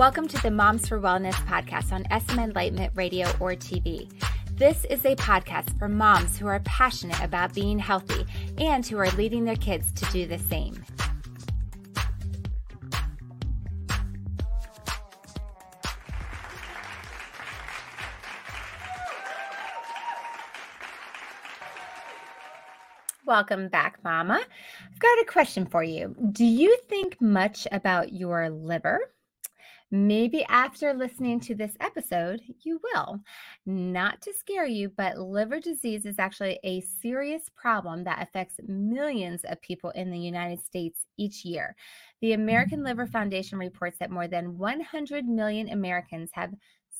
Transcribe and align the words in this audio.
Welcome 0.00 0.28
to 0.28 0.42
the 0.42 0.50
Moms 0.50 0.88
for 0.88 0.98
Wellness 0.98 1.34
podcast 1.44 1.92
on 1.92 2.06
SM 2.22 2.38
Enlightenment 2.38 2.90
Radio 2.94 3.28
or 3.38 3.50
TV. 3.50 4.10
This 4.52 4.86
is 4.86 5.04
a 5.04 5.14
podcast 5.14 5.78
for 5.78 5.88
moms 5.88 6.38
who 6.38 6.46
are 6.46 6.60
passionate 6.60 7.22
about 7.22 7.52
being 7.52 7.78
healthy 7.78 8.24
and 8.56 8.86
who 8.86 8.96
are 8.96 9.10
leading 9.10 9.44
their 9.44 9.56
kids 9.56 9.92
to 9.92 10.10
do 10.10 10.26
the 10.26 10.38
same. 10.38 10.82
Welcome 23.26 23.68
back, 23.68 23.98
Mama. 24.02 24.40
I've 24.90 24.98
got 24.98 25.18
a 25.18 25.26
question 25.26 25.66
for 25.66 25.84
you. 25.84 26.16
Do 26.32 26.46
you 26.46 26.74
think 26.88 27.20
much 27.20 27.68
about 27.70 28.14
your 28.14 28.48
liver? 28.48 29.00
Maybe 29.92 30.44
after 30.44 30.94
listening 30.94 31.40
to 31.40 31.54
this 31.56 31.72
episode, 31.80 32.40
you 32.62 32.80
will. 32.82 33.20
Not 33.66 34.22
to 34.22 34.32
scare 34.32 34.66
you, 34.66 34.92
but 34.96 35.18
liver 35.18 35.58
disease 35.58 36.06
is 36.06 36.20
actually 36.20 36.60
a 36.62 36.80
serious 36.80 37.50
problem 37.56 38.04
that 38.04 38.22
affects 38.22 38.60
millions 38.68 39.40
of 39.44 39.60
people 39.62 39.90
in 39.90 40.12
the 40.12 40.18
United 40.18 40.64
States 40.64 41.06
each 41.16 41.44
year. 41.44 41.74
The 42.20 42.34
American 42.34 42.84
Liver 42.84 43.06
mm. 43.06 43.10
Foundation 43.10 43.58
reports 43.58 43.96
that 43.98 44.12
more 44.12 44.28
than 44.28 44.56
100 44.56 45.26
million 45.26 45.70
Americans 45.70 46.30
have 46.34 46.54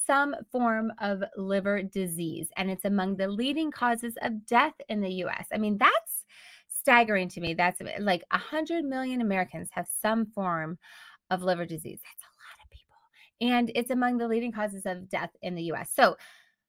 some 0.05 0.34
form 0.51 0.93
of 1.01 1.23
liver 1.37 1.84
disease, 1.84 2.48
and 2.57 2.69
it's 2.73 2.87
among 2.87 3.17
the 3.17 3.29
leading 3.29 3.70
causes 3.70 4.15
of 4.23 4.45
death 4.47 4.75
in 4.89 5.01
the 5.01 5.12
US. 5.25 5.47
I 5.53 5.59
mean, 5.59 5.79
that's 5.79 6.25
staggering 6.67 7.29
to 7.29 7.41
me. 7.41 7.55
That's 7.55 7.81
like 8.01 8.25
100 8.33 8.84
million 8.84 9.20
Americans 9.20 9.69
have 9.70 9.87
some 10.03 10.27
form 10.27 10.77
of 11.31 11.43
liver 11.43 11.67
disease. 11.67 12.01
That's 12.03 12.30
and 13.41 13.71
it's 13.75 13.91
among 13.91 14.19
the 14.19 14.29
leading 14.29 14.53
causes 14.53 14.87
of 14.87 15.09
death 15.09 15.30
in 15.43 15.55
the 15.55 15.65
US. 15.73 15.91
So 15.95 16.17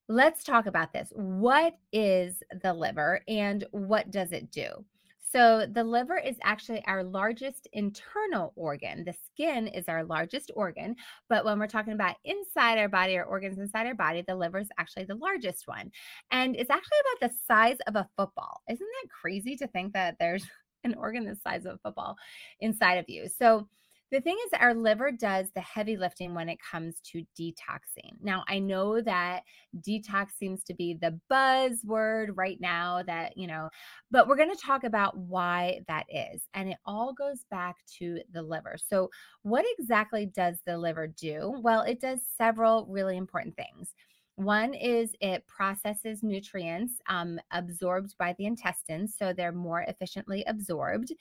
let's 0.07 0.43
talk 0.43 0.65
about 0.65 0.93
this. 0.93 1.11
What 1.15 1.75
is 1.91 2.43
the 2.61 2.73
liver 2.73 3.21
and 3.27 3.65
what 3.71 4.11
does 4.11 4.31
it 4.31 4.51
do? 4.51 4.85
So, 5.31 5.65
the 5.65 5.83
liver 5.83 6.17
is 6.17 6.35
actually 6.43 6.83
our 6.87 7.05
largest 7.05 7.69
internal 7.71 8.51
organ. 8.57 9.05
The 9.05 9.13
skin 9.13 9.67
is 9.67 9.85
our 9.87 10.03
largest 10.03 10.51
organ. 10.57 10.97
But 11.29 11.45
when 11.45 11.57
we're 11.57 11.67
talking 11.67 11.93
about 11.93 12.17
inside 12.25 12.77
our 12.77 12.89
body 12.89 13.15
or 13.15 13.23
organs 13.23 13.57
inside 13.57 13.87
our 13.87 13.95
body, 13.95 14.25
the 14.27 14.35
liver 14.35 14.59
is 14.59 14.67
actually 14.77 15.05
the 15.05 15.15
largest 15.15 15.69
one. 15.69 15.89
And 16.31 16.57
it's 16.57 16.69
actually 16.69 16.97
about 16.99 17.29
the 17.29 17.37
size 17.47 17.77
of 17.87 17.95
a 17.95 18.09
football. 18.17 18.61
Isn't 18.69 18.85
that 18.85 19.09
crazy 19.09 19.55
to 19.55 19.67
think 19.67 19.93
that 19.93 20.17
there's 20.19 20.45
an 20.83 20.95
organ 20.95 21.23
the 21.23 21.37
size 21.37 21.65
of 21.65 21.75
a 21.75 21.77
football 21.77 22.17
inside 22.59 22.95
of 22.95 23.05
you? 23.07 23.29
So, 23.29 23.69
the 24.11 24.19
thing 24.21 24.37
is, 24.45 24.51
our 24.59 24.73
liver 24.73 25.11
does 25.11 25.47
the 25.55 25.61
heavy 25.61 25.95
lifting 25.95 26.33
when 26.33 26.49
it 26.49 26.59
comes 26.59 26.99
to 27.11 27.23
detoxing. 27.39 28.11
Now, 28.21 28.43
I 28.49 28.59
know 28.59 29.01
that 29.01 29.43
detox 29.79 30.31
seems 30.37 30.63
to 30.65 30.73
be 30.73 30.95
the 30.95 31.17
buzzword 31.31 32.31
right 32.35 32.59
now, 32.59 33.03
that, 33.03 33.37
you 33.37 33.47
know, 33.47 33.69
but 34.11 34.27
we're 34.27 34.35
going 34.35 34.51
to 34.51 34.61
talk 34.61 34.83
about 34.83 35.17
why 35.17 35.79
that 35.87 36.05
is. 36.09 36.43
And 36.53 36.69
it 36.69 36.77
all 36.85 37.13
goes 37.13 37.45
back 37.49 37.77
to 37.99 38.19
the 38.33 38.41
liver. 38.41 38.75
So, 38.77 39.09
what 39.43 39.65
exactly 39.79 40.25
does 40.25 40.57
the 40.65 40.77
liver 40.77 41.07
do? 41.07 41.55
Well, 41.61 41.81
it 41.81 42.01
does 42.01 42.19
several 42.37 42.85
really 42.87 43.15
important 43.15 43.55
things. 43.55 43.95
One 44.35 44.73
is 44.73 45.13
it 45.21 45.45
processes 45.47 46.23
nutrients 46.23 46.93
um, 47.07 47.39
absorbed 47.51 48.17
by 48.17 48.33
the 48.37 48.45
intestines, 48.45 49.15
so 49.17 49.33
they're 49.33 49.51
more 49.51 49.81
efficiently 49.81 50.43
absorbed. 50.47 51.11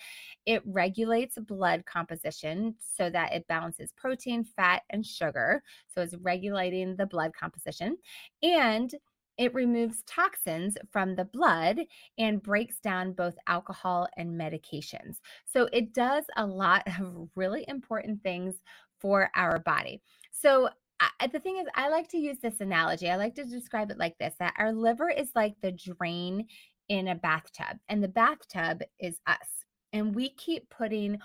It 0.47 0.63
regulates 0.65 1.37
blood 1.39 1.85
composition 1.87 2.77
so 2.79 3.11
that 3.11 3.33
it 3.33 3.47
balances 3.49 3.93
protein, 3.97 4.45
fat, 4.45 4.83
and 4.91 5.05
sugar. 5.05 5.63
So 5.89 6.03
it's 6.03 6.15
regulating 6.17 6.97
the 6.97 7.07
blood 7.07 7.33
composition. 7.39 7.97
And 8.43 8.95
it 9.41 9.55
removes 9.55 10.03
toxins 10.07 10.77
from 10.91 11.17
the 11.17 11.25
blood 11.25 11.81
and 12.19 12.43
breaks 12.43 12.79
down 12.79 13.15
both 13.15 13.37
alcohol 13.47 14.07
and 14.19 14.39
medications. 14.39 15.17
So 15.47 15.67
it 15.73 15.95
does 15.95 16.25
a 16.37 16.47
lot 16.47 16.83
of 17.01 17.29
really 17.35 17.65
important 17.67 18.23
things 18.23 18.57
for 18.99 19.31
our 19.35 19.59
body. 19.59 20.03
So 20.31 20.69
I, 21.01 21.27
the 21.27 21.41
thing 21.41 21.59
is, 21.59 21.67
I 21.75 21.89
like 21.89 22.09
to 22.09 22.19
use 22.19 22.39
this 22.39 22.61
analogy. 22.61 23.11
I 23.11 23.17
like 23.17 23.35
to 23.37 23.45
describe 23.45 23.91
it 23.91 23.99
like 23.99 24.19
this 24.19 24.35
that 24.39 24.55
our 24.59 24.73
liver 24.73 25.11
is 25.11 25.31
like 25.35 25.55
the 25.63 25.73
drain 25.73 26.47
in 26.89 27.09
a 27.09 27.15
bathtub, 27.15 27.79
and 27.89 28.03
the 28.03 28.09
bathtub 28.09 28.83
is 28.99 29.19
us. 29.27 29.65
And 29.93 30.15
we 30.15 30.31
keep 30.31 30.69
putting 30.71 31.19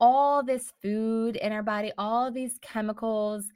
all 0.00 0.42
this 0.42 0.72
food 0.82 1.36
in 1.36 1.52
our 1.52 1.62
body, 1.62 1.92
all 1.96 2.30
these 2.30 2.58
chemicals, 2.60 3.46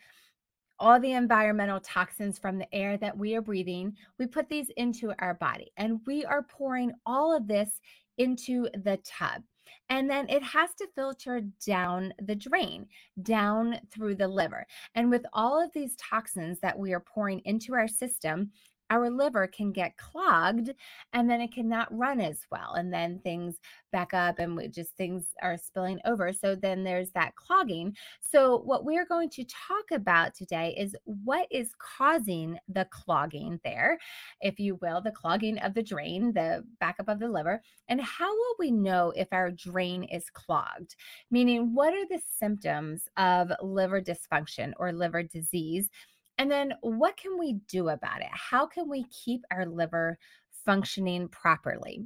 all 0.78 1.00
the 1.00 1.12
environmental 1.12 1.80
toxins 1.80 2.38
from 2.38 2.58
the 2.58 2.74
air 2.74 2.96
that 2.98 3.16
we 3.16 3.34
are 3.34 3.42
breathing. 3.42 3.96
We 4.18 4.26
put 4.26 4.48
these 4.48 4.70
into 4.76 5.12
our 5.18 5.34
body, 5.34 5.72
and 5.76 6.00
we 6.06 6.24
are 6.24 6.42
pouring 6.42 6.92
all 7.04 7.36
of 7.36 7.48
this 7.48 7.80
into 8.18 8.68
the 8.84 8.98
tub. 9.04 9.42
And 9.88 10.10
then 10.10 10.28
it 10.28 10.42
has 10.42 10.74
to 10.76 10.88
filter 10.94 11.42
down 11.64 12.12
the 12.20 12.34
drain, 12.34 12.86
down 13.22 13.78
through 13.90 14.16
the 14.16 14.28
liver. 14.28 14.66
And 14.94 15.10
with 15.10 15.24
all 15.32 15.62
of 15.62 15.72
these 15.72 15.96
toxins 15.96 16.58
that 16.60 16.78
we 16.78 16.92
are 16.92 17.00
pouring 17.00 17.40
into 17.44 17.74
our 17.74 17.88
system, 17.88 18.50
our 18.90 19.10
liver 19.10 19.46
can 19.46 19.72
get 19.72 19.96
clogged 19.96 20.70
and 21.12 21.28
then 21.28 21.40
it 21.40 21.52
cannot 21.52 21.96
run 21.96 22.20
as 22.20 22.40
well. 22.50 22.74
And 22.74 22.92
then 22.92 23.20
things 23.20 23.56
back 23.92 24.14
up 24.14 24.38
and 24.38 24.56
we 24.56 24.68
just 24.68 24.96
things 24.96 25.24
are 25.42 25.56
spilling 25.56 25.98
over. 26.04 26.32
So 26.32 26.54
then 26.54 26.84
there's 26.84 27.10
that 27.12 27.34
clogging. 27.34 27.96
So, 28.20 28.58
what 28.58 28.84
we're 28.84 29.06
going 29.06 29.30
to 29.30 29.44
talk 29.44 29.90
about 29.92 30.34
today 30.34 30.74
is 30.78 30.94
what 31.04 31.46
is 31.50 31.70
causing 31.78 32.58
the 32.68 32.86
clogging 32.90 33.60
there, 33.64 33.98
if 34.40 34.58
you 34.58 34.76
will, 34.82 35.00
the 35.00 35.12
clogging 35.12 35.58
of 35.58 35.74
the 35.74 35.82
drain, 35.82 36.32
the 36.32 36.64
backup 36.80 37.08
of 37.08 37.18
the 37.18 37.28
liver, 37.28 37.62
and 37.88 38.00
how 38.00 38.32
will 38.32 38.54
we 38.58 38.70
know 38.70 39.12
if 39.16 39.28
our 39.32 39.50
drain 39.50 40.04
is 40.04 40.30
clogged? 40.30 40.96
Meaning, 41.30 41.74
what 41.74 41.94
are 41.94 42.06
the 42.06 42.20
symptoms 42.38 43.08
of 43.16 43.50
liver 43.62 44.00
dysfunction 44.00 44.72
or 44.78 44.92
liver 44.92 45.22
disease? 45.22 45.88
And 46.38 46.50
then 46.50 46.74
what 46.82 47.16
can 47.16 47.38
we 47.38 47.54
do 47.68 47.88
about 47.88 48.20
it? 48.20 48.28
How 48.30 48.66
can 48.66 48.88
we 48.88 49.04
keep 49.04 49.44
our 49.50 49.66
liver 49.66 50.18
functioning 50.64 51.28
properly? 51.28 52.04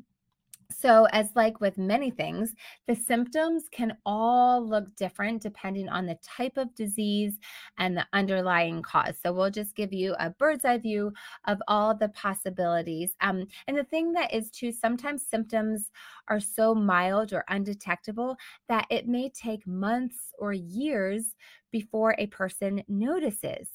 So, 0.71 1.07
as 1.07 1.35
like 1.35 1.61
with 1.61 1.79
many 1.79 2.11
things, 2.11 2.55
the 2.87 2.95
symptoms 2.95 3.65
can 3.73 3.97
all 4.07 4.65
look 4.65 4.95
different 4.95 5.43
depending 5.43 5.89
on 5.89 6.07
the 6.07 6.19
type 6.23 6.57
of 6.57 6.75
disease 6.75 7.39
and 7.79 7.97
the 7.97 8.07
underlying 8.13 8.81
cause. 8.83 9.17
So, 9.21 9.33
we'll 9.33 9.51
just 9.51 9.75
give 9.75 9.93
you 9.93 10.15
a 10.19 10.31
bird's 10.31 10.65
eye 10.65 10.79
view 10.79 11.13
of 11.47 11.61
all 11.67 11.95
the 11.95 12.11
possibilities. 12.11 13.15
Um, 13.21 13.47
and 13.67 13.77
the 13.77 13.85
thing 13.85 14.13
that 14.13 14.33
is, 14.33 14.51
too, 14.51 14.71
sometimes 14.71 15.27
symptoms 15.27 15.91
are 16.29 16.41
so 16.41 16.75
mild 16.75 17.33
or 17.33 17.45
undetectable 17.49 18.37
that 18.69 18.87
it 18.91 19.09
may 19.09 19.29
take 19.31 19.67
months 19.67 20.33
or 20.39 20.53
years 20.53 21.35
before 21.73 22.15
a 22.19 22.29
person 22.29 22.83
notices. 22.89 23.71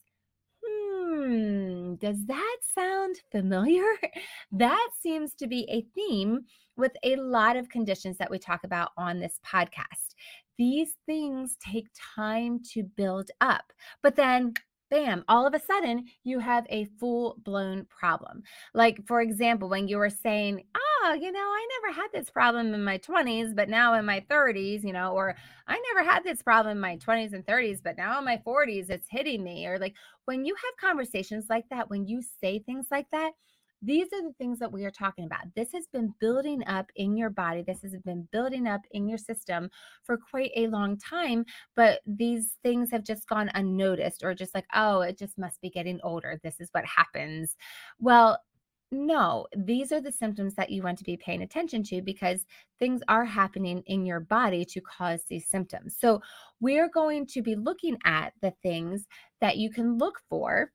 Hmm, 1.16 1.96
does 1.96 2.26
that 2.26 2.58
sound 2.62 3.16
familiar? 3.32 3.84
That 4.52 4.90
seems 5.02 5.34
to 5.36 5.48
be 5.48 5.66
a 5.70 5.86
theme 5.96 6.42
with 6.78 6.92
a 7.04 7.16
lot 7.16 7.56
of 7.56 7.70
conditions 7.70 8.18
that 8.18 8.30
we 8.30 8.38
talk 8.38 8.64
about 8.64 8.90
on 8.98 9.20
this 9.20 9.40
podcast. 9.46 10.16
These 10.58 10.96
things 11.06 11.58
take 11.66 11.88
time 12.16 12.60
to 12.74 12.84
build 12.84 13.32
up, 13.42 13.72
but 14.04 14.16
then 14.16 14.54
bam, 14.96 15.26
all 15.28 15.46
of 15.46 15.54
a 15.54 15.60
sudden 15.60 16.06
you 16.24 16.40
have 16.40 16.66
a 16.70 16.86
full 17.00 17.36
blown 17.44 17.86
problem. 17.86 18.44
Like, 18.74 19.06
for 19.06 19.20
example, 19.22 19.68
when 19.68 19.90
you 19.90 19.98
were 19.98 20.10
saying, 20.10 20.64
oh, 20.76 21.18
you 21.20 21.32
know, 21.34 21.40
I 21.40 21.68
never 21.82 22.00
had 22.00 22.08
this 22.14 22.30
problem 22.30 22.74
in 22.74 22.84
my 22.84 22.98
20s, 23.00 23.54
but 23.54 23.68
now 23.68 23.96
in 23.96 24.06
my 24.06 24.22
30s, 24.30 24.86
you 24.86 24.94
know, 24.94 25.12
or 25.12 25.36
I 25.68 25.82
never 25.94 26.10
had 26.10 26.24
this 26.24 26.42
problem 26.42 26.78
in 26.78 26.82
my 26.82 26.96
20s 26.98 27.34
and 27.34 27.46
30s, 27.46 27.82
but 27.84 27.98
now 27.98 28.18
in 28.20 28.26
my 28.26 28.38
40s, 28.38 28.90
it's 28.90 29.08
hitting 29.10 29.44
me. 29.44 29.68
Or 29.68 29.78
like 29.78 29.96
when 30.26 30.46
you 30.46 30.56
have 30.56 30.90
conversations 30.90 31.48
like 31.50 31.68
that, 31.70 31.90
when 31.90 32.08
you 32.08 32.22
say 32.42 32.60
things 32.60 32.88
like 32.90 33.10
that, 33.12 33.34
these 33.86 34.08
are 34.14 34.24
the 34.24 34.34
things 34.38 34.60
that 34.60 34.72
we 34.72 34.84
are 34.86 34.92
talking 34.92 35.26
about. 35.26 35.54
This 35.56 35.72
has 35.74 35.88
been 35.88 36.14
building 36.20 36.64
up 36.68 36.92
in 36.96 37.16
your 37.16 37.30
body. 37.30 37.64
This 37.66 37.82
has 37.84 37.96
been 38.04 38.28
building 38.32 38.68
up 38.68 38.82
in 38.92 39.08
your 39.08 39.18
system 39.18 39.70
for 40.04 40.18
quite 40.18 40.52
a 40.56 40.68
long 40.68 40.98
time, 40.98 41.46
but 41.76 42.02
these 42.06 42.58
things 42.64 42.90
have 42.92 43.04
just 43.04 43.28
gone 43.28 43.52
unnoticed 43.54 44.24
or 44.24 44.34
just 44.34 44.56
like, 44.56 44.66
oh, 44.74 45.02
it 45.02 45.18
just 45.18 45.38
must 45.38 45.62
be 45.62 45.70
getting 45.70 46.00
older. 46.04 46.40
This 46.44 46.60
is 46.60 46.70
what 46.72 46.86
happens. 46.86 47.56
Well, 48.00 48.40
no, 48.92 49.48
these 49.56 49.92
are 49.92 50.02
the 50.02 50.12
symptoms 50.12 50.56
that 50.56 50.70
you 50.70 50.82
want 50.82 50.98
to 51.00 51.04
be 51.04 51.18
paying 51.18 51.42
attention 51.42 51.84
to 51.84 52.02
because 52.02 52.46
things 52.80 53.02
are 53.08 53.26
happening 53.26 53.84
in 53.88 54.06
your 54.06 54.20
body 54.20 54.64
to 54.66 54.82
cause 54.82 55.24
these 55.28 55.50
symptoms. 55.50 55.98
So, 56.00 56.22
we're 56.62 56.90
going 56.90 57.26
to 57.28 57.42
be 57.42 57.56
looking 57.56 57.98
at 58.06 58.34
the 58.42 58.54
things 58.64 59.08
that 59.42 59.58
you 59.58 59.70
can 59.70 59.98
look 59.98 60.22
for 60.30 60.72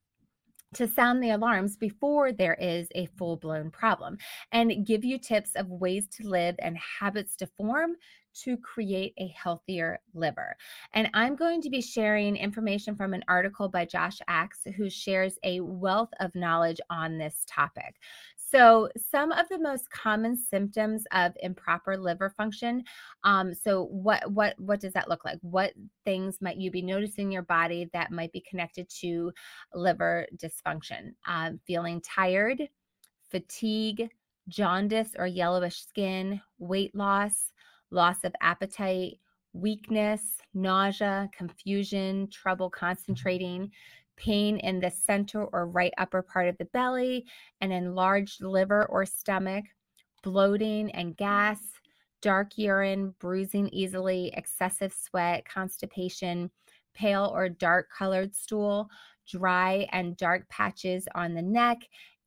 to 0.75 0.87
sound 0.87 1.23
the 1.23 1.31
alarms 1.31 1.77
before 1.77 2.33
there 2.33 2.55
is 2.55 2.89
a 2.95 3.07
full 3.19 3.37
blown 3.37 3.71
problem 3.71 4.17
and 4.53 4.87
give 4.87 5.05
you 5.05 5.19
tips 5.19 5.53
of 5.57 5.69
ways 5.69 6.07
to 6.07 6.29
live 6.29 6.55
and 6.61 6.79
habits 6.79 7.35
to 7.37 7.47
form 7.47 7.97
to 8.33 8.57
create 8.57 9.13
a 9.19 9.27
healthier 9.29 9.99
liver. 10.15 10.57
And 10.95 11.11
I'm 11.15 11.35
going 11.35 11.61
to 11.63 11.71
be 11.71 11.81
sharing 11.81 12.37
information 12.37 12.95
from 12.95 13.13
an 13.15 13.25
article 13.27 13.69
by 13.69 13.85
Josh 13.85 14.19
Axe, 14.29 14.61
who 14.77 14.89
shares 14.89 15.39
a 15.43 15.61
wealth 15.61 16.11
of 16.21 16.35
knowledge 16.37 16.81
on 16.91 17.19
this 17.19 17.45
topic. 17.49 17.97
So, 18.51 18.89
some 19.11 19.31
of 19.31 19.49
the 19.49 19.59
most 19.59 19.91
common 19.91 20.37
symptoms 20.37 21.05
of 21.13 21.33
improper 21.41 21.97
liver 21.97 22.31
function. 22.31 22.83
Um, 23.23 23.55
so, 23.55 23.85
what 23.85 24.29
what 24.31 24.59
what 24.59 24.81
does 24.81 24.93
that 24.95 25.09
look 25.09 25.25
like? 25.25 25.39
What 25.43 25.73
things 26.05 26.39
might 26.41 26.57
you 26.57 26.71
be 26.71 26.83
noticing 26.83 27.27
in 27.27 27.33
your 27.33 27.43
body 27.43 27.89
that 27.93 28.11
might 28.11 28.33
be 28.33 28.45
connected 28.49 28.89
to 29.01 29.33
liver 29.75 30.27
dysfunction? 30.37 31.15
Um, 31.29 31.61
feeling 31.67 32.01
tired, 32.01 32.69
fatigue, 33.31 34.11
jaundice 34.49 35.15
or 35.17 35.27
yellowish 35.27 35.83
skin, 35.83 36.41
weight 36.59 36.95
loss, 36.95 37.53
loss 37.91 38.25
of 38.25 38.35
appetite, 38.41 39.19
weakness, 39.53 40.39
nausea, 40.55 41.29
confusion, 41.37 42.29
trouble 42.31 42.71
concentrating, 42.71 43.71
pain 44.21 44.59
in 44.59 44.81
the 44.81 44.91
center 44.91 45.45
or 45.47 45.67
right 45.67 45.95
upper 45.99 46.23
part 46.23 46.47
of 46.47 46.59
the 46.59 46.67
belly, 46.67 47.25
an 47.63 47.73
enlarged 47.73 48.43
liver 48.43 48.87
or 48.87 49.07
stomach, 49.07 49.65
bloating 50.23 50.91
and 50.93 51.17
gas, 51.17 51.59
dark 52.21 52.59
urine, 52.59 53.15
bruising 53.19 53.69
easily, 53.71 54.31
excessive 54.37 54.93
sweat, 54.93 55.45
constipation, 55.47 56.51
pale 56.93 57.33
or 57.35 57.49
dark 57.49 57.89
colored 57.91 58.35
stool, 58.35 58.89
dry 59.27 59.89
and 59.93 60.17
dark 60.19 60.47
patches 60.51 61.09
on 61.15 61.35
the 61.35 61.43
neck 61.43 61.79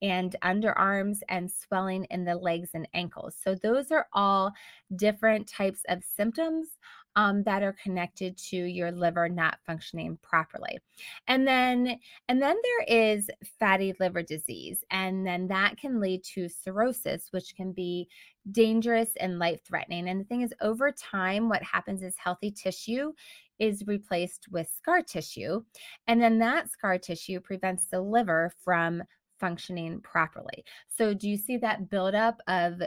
and 0.01 0.36
underarms 0.44 1.19
and 1.30 1.50
swelling 1.50 2.06
in 2.06 2.25
the 2.25 2.36
legs 2.36 2.72
and 2.74 2.88
ankles. 2.94 3.38
So, 3.42 3.56
those 3.56 3.92
are 3.92 4.07
all 4.13 4.51
different 4.95 5.48
types 5.48 5.81
of 5.88 6.04
symptoms 6.04 6.69
um, 7.15 7.44
that 7.44 7.63
are 7.63 7.75
connected 7.81 8.38
to 8.38 8.57
your 8.57 8.92
liver 8.92 9.30
not 9.30 9.60
functioning 9.65 10.18
properly. 10.21 10.80
And 11.27 11.48
then 11.48 12.00
and 12.27 12.42
then 12.42 12.57
there 12.63 13.13
is 13.13 13.30
fatty 13.60 13.94
liver 14.00 14.24
disease 14.24 14.83
and 14.92 15.25
then 15.25 15.48
that 15.48 15.77
can 15.77 16.00
lead 16.00 16.24
to 16.33 16.50
cirrhosis 16.50 17.27
which 17.31 17.56
can 17.56 17.71
be 17.71 18.07
dangerous 18.51 19.12
and 19.19 19.39
life 19.39 19.62
threatening. 19.65 20.10
And 20.10 20.19
the 20.19 20.25
thing 20.25 20.42
is 20.42 20.54
over 20.62 20.92
time 20.92 21.50
what 21.50 21.63
happens 21.63 22.01
is 22.04 22.15
healthy 22.18 22.51
tissue 22.51 23.13
is 23.59 23.83
replaced 23.86 24.48
with 24.51 24.69
scar 24.75 25.01
tissue 25.01 25.62
and 26.07 26.21
then 26.21 26.39
that 26.39 26.71
scar 26.71 26.98
tissue 26.98 27.39
prevents 27.39 27.88
the 27.88 28.01
liver 28.01 28.51
from 28.63 29.04
functioning 29.39 30.00
properly. 30.01 30.63
So 30.88 31.13
do 31.13 31.30
you 31.30 31.38
see 31.38 31.57
that 31.57 31.89
buildup 31.89 32.39
of 32.48 32.81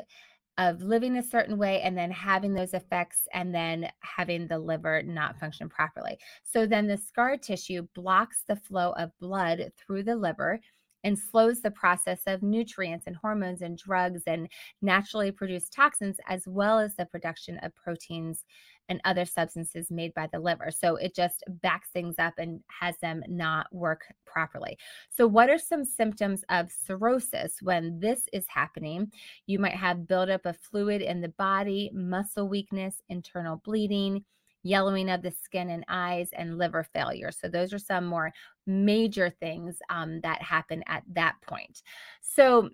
of 0.59 0.83
living 0.83 1.17
a 1.17 1.23
certain 1.23 1.59
way 1.59 1.83
and 1.83 1.97
then 1.97 2.11
having 2.11 2.55
those 2.55 2.75
effects 2.75 3.29
and 3.33 3.55
then 3.55 3.89
having 4.01 4.47
the 4.47 4.59
liver 4.59 5.03
not 5.03 5.39
function 5.39 5.69
properly. 5.69 6.19
So 6.45 6.67
then 6.67 6.87
the 6.87 6.97
scar 6.97 7.37
tissue 7.37 7.87
blocks 7.95 8.45
the 8.47 8.57
flow 8.57 8.93
of 8.93 9.17
blood 9.19 9.73
through 9.77 10.05
the 10.05 10.17
liver 10.17 10.61
and 11.07 11.17
slows 11.17 11.63
the 11.63 11.71
process 11.71 12.23
of 12.27 12.43
nutrients 12.43 13.07
and 13.07 13.15
hormones 13.15 13.63
and 13.63 13.79
drugs 13.79 14.23
and 14.27 14.49
naturally 14.83 15.31
produced 15.31 15.73
toxins, 15.73 16.17
as 16.27 16.43
well 16.49 16.81
as 16.81 16.97
the 16.97 17.07
production 17.07 17.59
of 17.59 17.73
proteins 17.77 18.45
and 18.89 19.01
other 19.05 19.25
substances 19.25 19.89
made 19.89 20.13
by 20.15 20.29
the 20.33 20.39
liver. 20.41 20.73
So 20.73 20.97
it 20.97 21.15
just 21.15 21.45
backs 21.63 21.91
things 21.93 22.17
up 22.19 22.35
and 22.39 22.61
has 22.81 22.97
them 22.99 23.23
not 23.29 23.73
work 23.73 24.03
properly. 24.27 24.77
So, 25.09 25.29
what 25.29 25.49
are 25.49 25.59
some 25.59 25.85
symptoms 25.85 26.43
of 26.49 26.73
cirrhosis 26.73 27.59
when 27.63 28.01
this 28.01 28.25
is 28.33 28.47
happening? 28.49 29.13
You 29.47 29.61
might 29.61 29.77
have 29.77 30.09
buildup 30.09 30.45
of 30.45 30.57
fluid 30.57 31.03
in 31.03 31.21
the 31.21 31.29
body, 31.29 31.89
muscle 31.95 32.49
weakness, 32.49 33.01
internal 33.09 33.63
bleeding 33.65 34.25
yellowing 34.67 35.09
of 35.11 35.23
the 35.23 35.31
skin 35.31 35.71
and 35.71 35.85
eyes, 35.89 36.31
and 36.33 36.59
liver 36.59 36.85
failure. 36.95 37.31
So, 37.31 37.49
those 37.49 37.73
are 37.73 37.79
some 37.79 38.07
more 38.07 38.33
major 38.67 39.31
things 39.31 39.79
um, 39.91 40.21
that 40.23 40.43
happen 40.43 40.83
at 40.87 41.03
that 41.15 41.37
point. 41.43 41.83
So, 42.21 42.71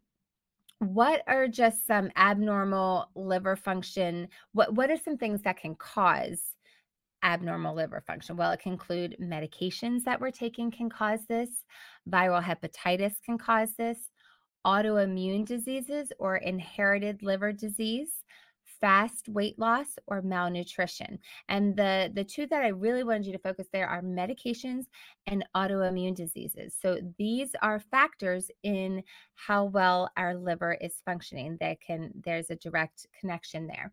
what 0.78 1.22
are 1.28 1.46
just 1.46 1.86
some 1.86 2.10
abnormal 2.16 3.08
liver 3.14 3.54
function? 3.54 4.28
What, 4.52 4.74
what 4.74 4.90
are 4.90 4.96
some 4.96 5.16
things 5.16 5.42
that 5.42 5.56
can 5.56 5.76
cause 5.76 6.42
abnormal 7.22 7.76
liver 7.76 8.02
function? 8.04 8.36
Well, 8.36 8.50
it 8.50 8.60
can 8.60 8.72
include 8.72 9.16
medications 9.20 10.02
that 10.04 10.20
we're 10.20 10.32
taking 10.32 10.72
can 10.72 10.90
cause 10.90 11.20
this, 11.28 11.50
viral 12.10 12.42
hepatitis 12.42 13.14
can 13.24 13.38
cause 13.38 13.74
this, 13.74 14.10
autoimmune 14.66 15.46
diseases 15.46 16.12
or 16.18 16.36
inherited 16.36 17.22
liver 17.22 17.52
disease, 17.52 18.24
fast 18.82 19.28
weight 19.28 19.56
loss 19.60 19.96
or 20.08 20.20
malnutrition. 20.20 21.18
And 21.48 21.74
the 21.76 22.10
the 22.12 22.24
two 22.24 22.46
that 22.48 22.62
I 22.62 22.68
really 22.68 23.04
wanted 23.04 23.26
you 23.26 23.32
to 23.32 23.38
focus 23.38 23.68
there 23.72 23.88
are 23.88 24.02
medications 24.02 24.86
and 25.26 25.46
autoimmune 25.56 26.16
diseases. 26.16 26.76
So 26.78 26.98
these 27.16 27.52
are 27.62 27.78
factors 27.78 28.50
in 28.64 29.04
how 29.36 29.66
well 29.66 30.10
our 30.16 30.34
liver 30.34 30.76
is 30.80 31.00
functioning. 31.06 31.56
That 31.60 31.80
can 31.80 32.10
there's 32.24 32.50
a 32.50 32.56
direct 32.56 33.06
connection 33.18 33.68
there. 33.68 33.92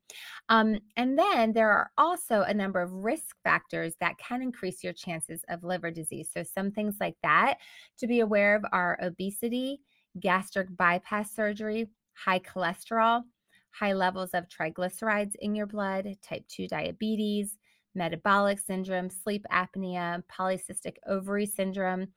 Um, 0.49 0.79
and 0.97 1.17
then 1.17 1.53
there 1.53 1.69
are 1.69 1.91
also 1.97 2.41
a 2.41 2.53
number 2.53 2.81
of 2.81 2.91
risk 2.91 3.35
factors 3.43 3.93
that 4.01 4.17
can 4.17 4.41
increase 4.41 4.83
your 4.83 4.93
chances 4.93 5.41
of 5.49 5.63
liver 5.63 5.91
disease. 5.91 6.31
So 6.33 6.41
some 6.41 6.71
things 6.71 6.95
like 6.99 7.15
that 7.21 7.59
to 7.99 8.07
be 8.07 8.21
aware 8.21 8.55
of 8.55 8.65
are 8.71 8.97
obesity, 9.03 9.81
gastric 10.19 10.75
bypass 10.75 11.35
surgery, 11.35 11.89
high 12.13 12.39
cholesterol 12.39 13.23
high 13.71 13.93
levels 13.93 14.31
of 14.33 14.47
triglycerides 14.47 15.35
in 15.39 15.55
your 15.55 15.65
blood, 15.65 16.15
type 16.21 16.45
2 16.47 16.67
diabetes, 16.67 17.57
metabolic 17.95 18.59
syndrome, 18.59 19.09
sleep 19.09 19.45
apnea, 19.51 20.23
polycystic 20.31 20.95
ovary 21.07 21.45
syndrome, 21.45 22.07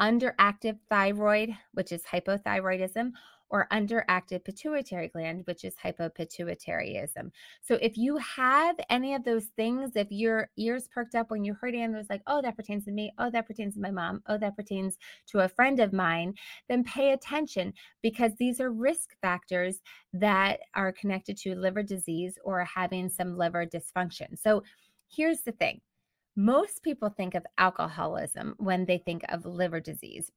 underactive 0.00 0.78
thyroid, 0.88 1.50
which 1.74 1.92
is 1.92 2.02
hypothyroidism, 2.02 3.12
or 3.52 3.68
underactive 3.70 4.42
pituitary 4.42 5.08
gland, 5.08 5.42
which 5.44 5.62
is 5.62 5.74
hypopituitaryism. 5.76 7.30
So 7.60 7.74
if 7.82 7.98
you 7.98 8.16
have 8.16 8.76
any 8.88 9.14
of 9.14 9.24
those 9.24 9.48
things, 9.56 9.92
if 9.94 10.10
your 10.10 10.48
ears 10.56 10.88
perked 10.92 11.14
up 11.14 11.30
when 11.30 11.44
you 11.44 11.52
heard 11.52 11.74
Andrew's 11.74 12.08
like, 12.08 12.22
oh, 12.26 12.40
that 12.40 12.56
pertains 12.56 12.86
to 12.86 12.90
me, 12.90 13.12
oh, 13.18 13.30
that 13.30 13.46
pertains 13.46 13.74
to 13.74 13.80
my 13.80 13.90
mom, 13.90 14.22
oh, 14.26 14.38
that 14.38 14.56
pertains 14.56 14.96
to 15.26 15.40
a 15.40 15.48
friend 15.48 15.80
of 15.80 15.92
mine, 15.92 16.32
then 16.70 16.82
pay 16.82 17.12
attention 17.12 17.74
because 18.02 18.32
these 18.38 18.58
are 18.58 18.72
risk 18.72 19.10
factors 19.20 19.82
that 20.14 20.60
are 20.74 20.90
connected 20.90 21.36
to 21.36 21.54
liver 21.54 21.82
disease 21.82 22.38
or 22.42 22.64
having 22.64 23.10
some 23.10 23.36
liver 23.36 23.66
dysfunction. 23.66 24.38
So 24.38 24.62
here's 25.14 25.42
the 25.42 25.52
thing. 25.52 25.82
Most 26.36 26.82
people 26.82 27.10
think 27.10 27.34
of 27.34 27.44
alcoholism 27.58 28.54
when 28.56 28.86
they 28.86 28.96
think 28.96 29.22
of 29.28 29.44
liver 29.44 29.80
disease, 29.80 30.30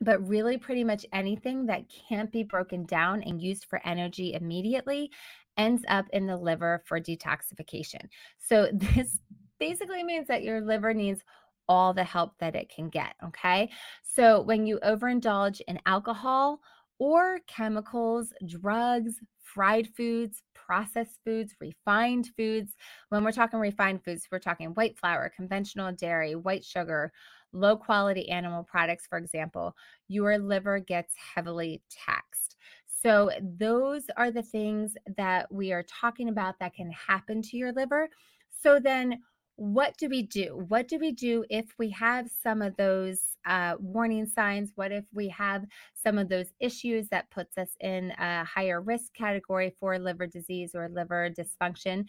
but 0.00 0.26
really 0.26 0.56
pretty 0.56 0.84
much 0.84 1.06
anything 1.12 1.66
that 1.66 1.84
can't 2.08 2.30
be 2.30 2.42
broken 2.42 2.84
down 2.84 3.22
and 3.22 3.42
used 3.42 3.64
for 3.64 3.80
energy 3.84 4.34
immediately 4.34 5.10
ends 5.56 5.82
up 5.88 6.06
in 6.12 6.26
the 6.26 6.36
liver 6.36 6.82
for 6.86 7.00
detoxification. 7.00 8.00
So 8.38 8.68
this 8.72 9.18
basically 9.58 10.04
means 10.04 10.28
that 10.28 10.44
your 10.44 10.60
liver 10.60 10.94
needs 10.94 11.22
all 11.68 11.92
the 11.92 12.04
help 12.04 12.38
that 12.38 12.56
it 12.56 12.70
can 12.74 12.88
get, 12.88 13.14
okay? 13.22 13.70
So 14.02 14.40
when 14.40 14.66
you 14.66 14.78
overindulge 14.82 15.60
in 15.68 15.78
alcohol 15.84 16.60
or 16.98 17.40
chemicals, 17.46 18.32
drugs, 18.46 19.20
fried 19.42 19.88
foods, 19.96 20.42
processed 20.54 21.18
foods, 21.24 21.54
refined 21.60 22.28
foods. 22.36 22.74
When 23.08 23.24
we're 23.24 23.32
talking 23.32 23.58
refined 23.58 24.04
foods, 24.04 24.28
we're 24.30 24.38
talking 24.38 24.68
white 24.70 24.98
flour, 24.98 25.32
conventional 25.34 25.92
dairy, 25.92 26.34
white 26.34 26.64
sugar, 26.64 27.12
low 27.52 27.76
quality 27.76 28.28
animal 28.28 28.62
products, 28.64 29.06
for 29.06 29.18
example, 29.18 29.74
your 30.08 30.38
liver 30.38 30.78
gets 30.78 31.14
heavily 31.34 31.82
taxed. 31.90 32.56
So, 32.86 33.30
those 33.40 34.06
are 34.16 34.30
the 34.30 34.42
things 34.42 34.96
that 35.16 35.50
we 35.52 35.72
are 35.72 35.84
talking 35.84 36.28
about 36.28 36.58
that 36.58 36.74
can 36.74 36.90
happen 36.90 37.42
to 37.42 37.56
your 37.56 37.72
liver. 37.72 38.08
So, 38.50 38.80
then 38.80 39.22
what 39.58 39.96
do 39.98 40.08
we 40.08 40.22
do? 40.22 40.64
What 40.68 40.86
do 40.86 41.00
we 41.00 41.10
do 41.10 41.44
if 41.50 41.66
we 41.78 41.90
have 41.90 42.30
some 42.30 42.62
of 42.62 42.76
those 42.76 43.36
uh, 43.44 43.74
warning 43.80 44.24
signs? 44.24 44.70
What 44.76 44.92
if 44.92 45.04
we 45.12 45.28
have 45.30 45.64
some 45.94 46.16
of 46.16 46.28
those 46.28 46.52
issues 46.60 47.08
that 47.08 47.28
puts 47.32 47.58
us 47.58 47.70
in 47.80 48.12
a 48.18 48.44
higher 48.44 48.80
risk 48.80 49.12
category 49.14 49.74
for 49.80 49.98
liver 49.98 50.28
disease 50.28 50.76
or 50.76 50.88
liver 50.88 51.28
dysfunction? 51.30 52.04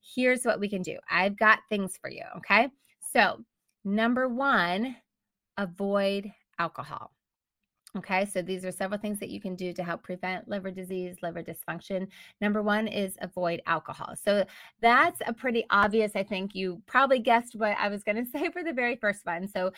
Here's 0.00 0.44
what 0.44 0.58
we 0.58 0.66
can 0.66 0.80
do. 0.80 0.96
I've 1.10 1.38
got 1.38 1.58
things 1.68 1.98
for 2.00 2.08
you. 2.08 2.24
Okay. 2.38 2.70
So, 3.12 3.44
number 3.84 4.26
one, 4.26 4.96
avoid 5.58 6.32
alcohol. 6.58 7.13
Okay, 7.96 8.24
so 8.24 8.42
these 8.42 8.64
are 8.64 8.72
several 8.72 8.98
things 8.98 9.20
that 9.20 9.30
you 9.30 9.40
can 9.40 9.54
do 9.54 9.72
to 9.72 9.84
help 9.84 10.02
prevent 10.02 10.48
liver 10.48 10.72
disease, 10.72 11.16
liver 11.22 11.44
dysfunction. 11.44 12.08
Number 12.40 12.60
one 12.60 12.88
is 12.88 13.16
avoid 13.20 13.62
alcohol. 13.66 14.14
So 14.20 14.44
that's 14.80 15.20
a 15.28 15.32
pretty 15.32 15.64
obvious, 15.70 16.16
I 16.16 16.24
think 16.24 16.56
you 16.56 16.82
probably 16.86 17.20
guessed 17.20 17.54
what 17.54 17.76
I 17.78 17.88
was 17.88 18.02
going 18.02 18.16
to 18.24 18.28
say 18.28 18.50
for 18.50 18.64
the 18.64 18.72
very 18.72 18.96
first 18.96 19.24
one. 19.24 19.46
So 19.46 19.70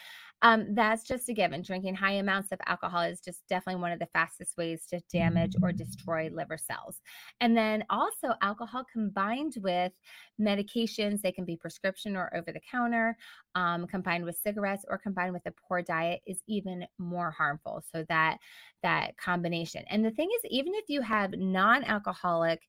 um, 0.42 0.74
that's 0.74 1.04
just 1.04 1.28
a 1.28 1.34
given. 1.34 1.62
Drinking 1.62 1.94
high 1.94 2.12
amounts 2.12 2.52
of 2.52 2.58
alcohol 2.66 3.02
is 3.02 3.20
just 3.20 3.46
definitely 3.48 3.80
one 3.80 3.92
of 3.92 3.98
the 3.98 4.08
fastest 4.12 4.56
ways 4.56 4.86
to 4.90 5.00
damage 5.12 5.54
or 5.62 5.72
destroy 5.72 6.30
liver 6.32 6.58
cells. 6.58 7.00
And 7.40 7.56
then 7.56 7.84
also, 7.90 8.34
alcohol 8.42 8.84
combined 8.90 9.54
with 9.62 9.92
medications, 10.40 11.20
they 11.20 11.32
can 11.32 11.44
be 11.44 11.56
prescription 11.56 12.16
or 12.16 12.34
over 12.34 12.52
the 12.52 12.60
counter, 12.70 13.16
um, 13.54 13.86
combined 13.86 14.24
with 14.24 14.36
cigarettes 14.36 14.84
or 14.88 14.98
combined 14.98 15.32
with 15.32 15.46
a 15.46 15.52
poor 15.66 15.80
diet 15.80 16.20
is 16.26 16.42
even 16.46 16.86
more 16.98 17.30
harmful. 17.30 17.82
So 17.90 18.04
that 18.08 18.38
that 18.82 19.16
combination. 19.16 19.84
And 19.90 20.04
the 20.04 20.10
thing 20.10 20.28
is, 20.36 20.50
even 20.50 20.74
if 20.74 20.84
you 20.88 21.00
have 21.02 21.32
non-alcoholic 21.32 22.60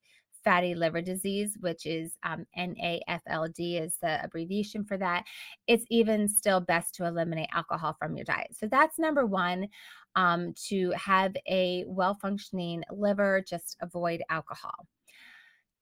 fatty 0.43 0.75
liver 0.75 1.01
disease, 1.01 1.57
which 1.59 1.85
is 1.85 2.15
um, 2.23 2.45
NAFLD 2.57 3.81
is 3.83 3.97
the 4.01 4.23
abbreviation 4.23 4.85
for 4.85 4.97
that, 4.97 5.25
it's 5.67 5.85
even 5.89 6.27
still 6.27 6.61
best 6.61 6.95
to 6.95 7.05
eliminate 7.05 7.49
alcohol 7.53 7.95
from 7.99 8.15
your 8.15 8.23
diet. 8.23 8.55
So 8.57 8.67
that's 8.67 8.97
number 8.97 9.25
one. 9.25 9.67
Um, 10.15 10.53
to 10.69 10.91
have 10.91 11.35
a 11.47 11.83
well 11.87 12.17
functioning 12.19 12.83
liver, 12.91 13.43
just 13.47 13.77
avoid 13.81 14.23
alcohol. 14.29 14.87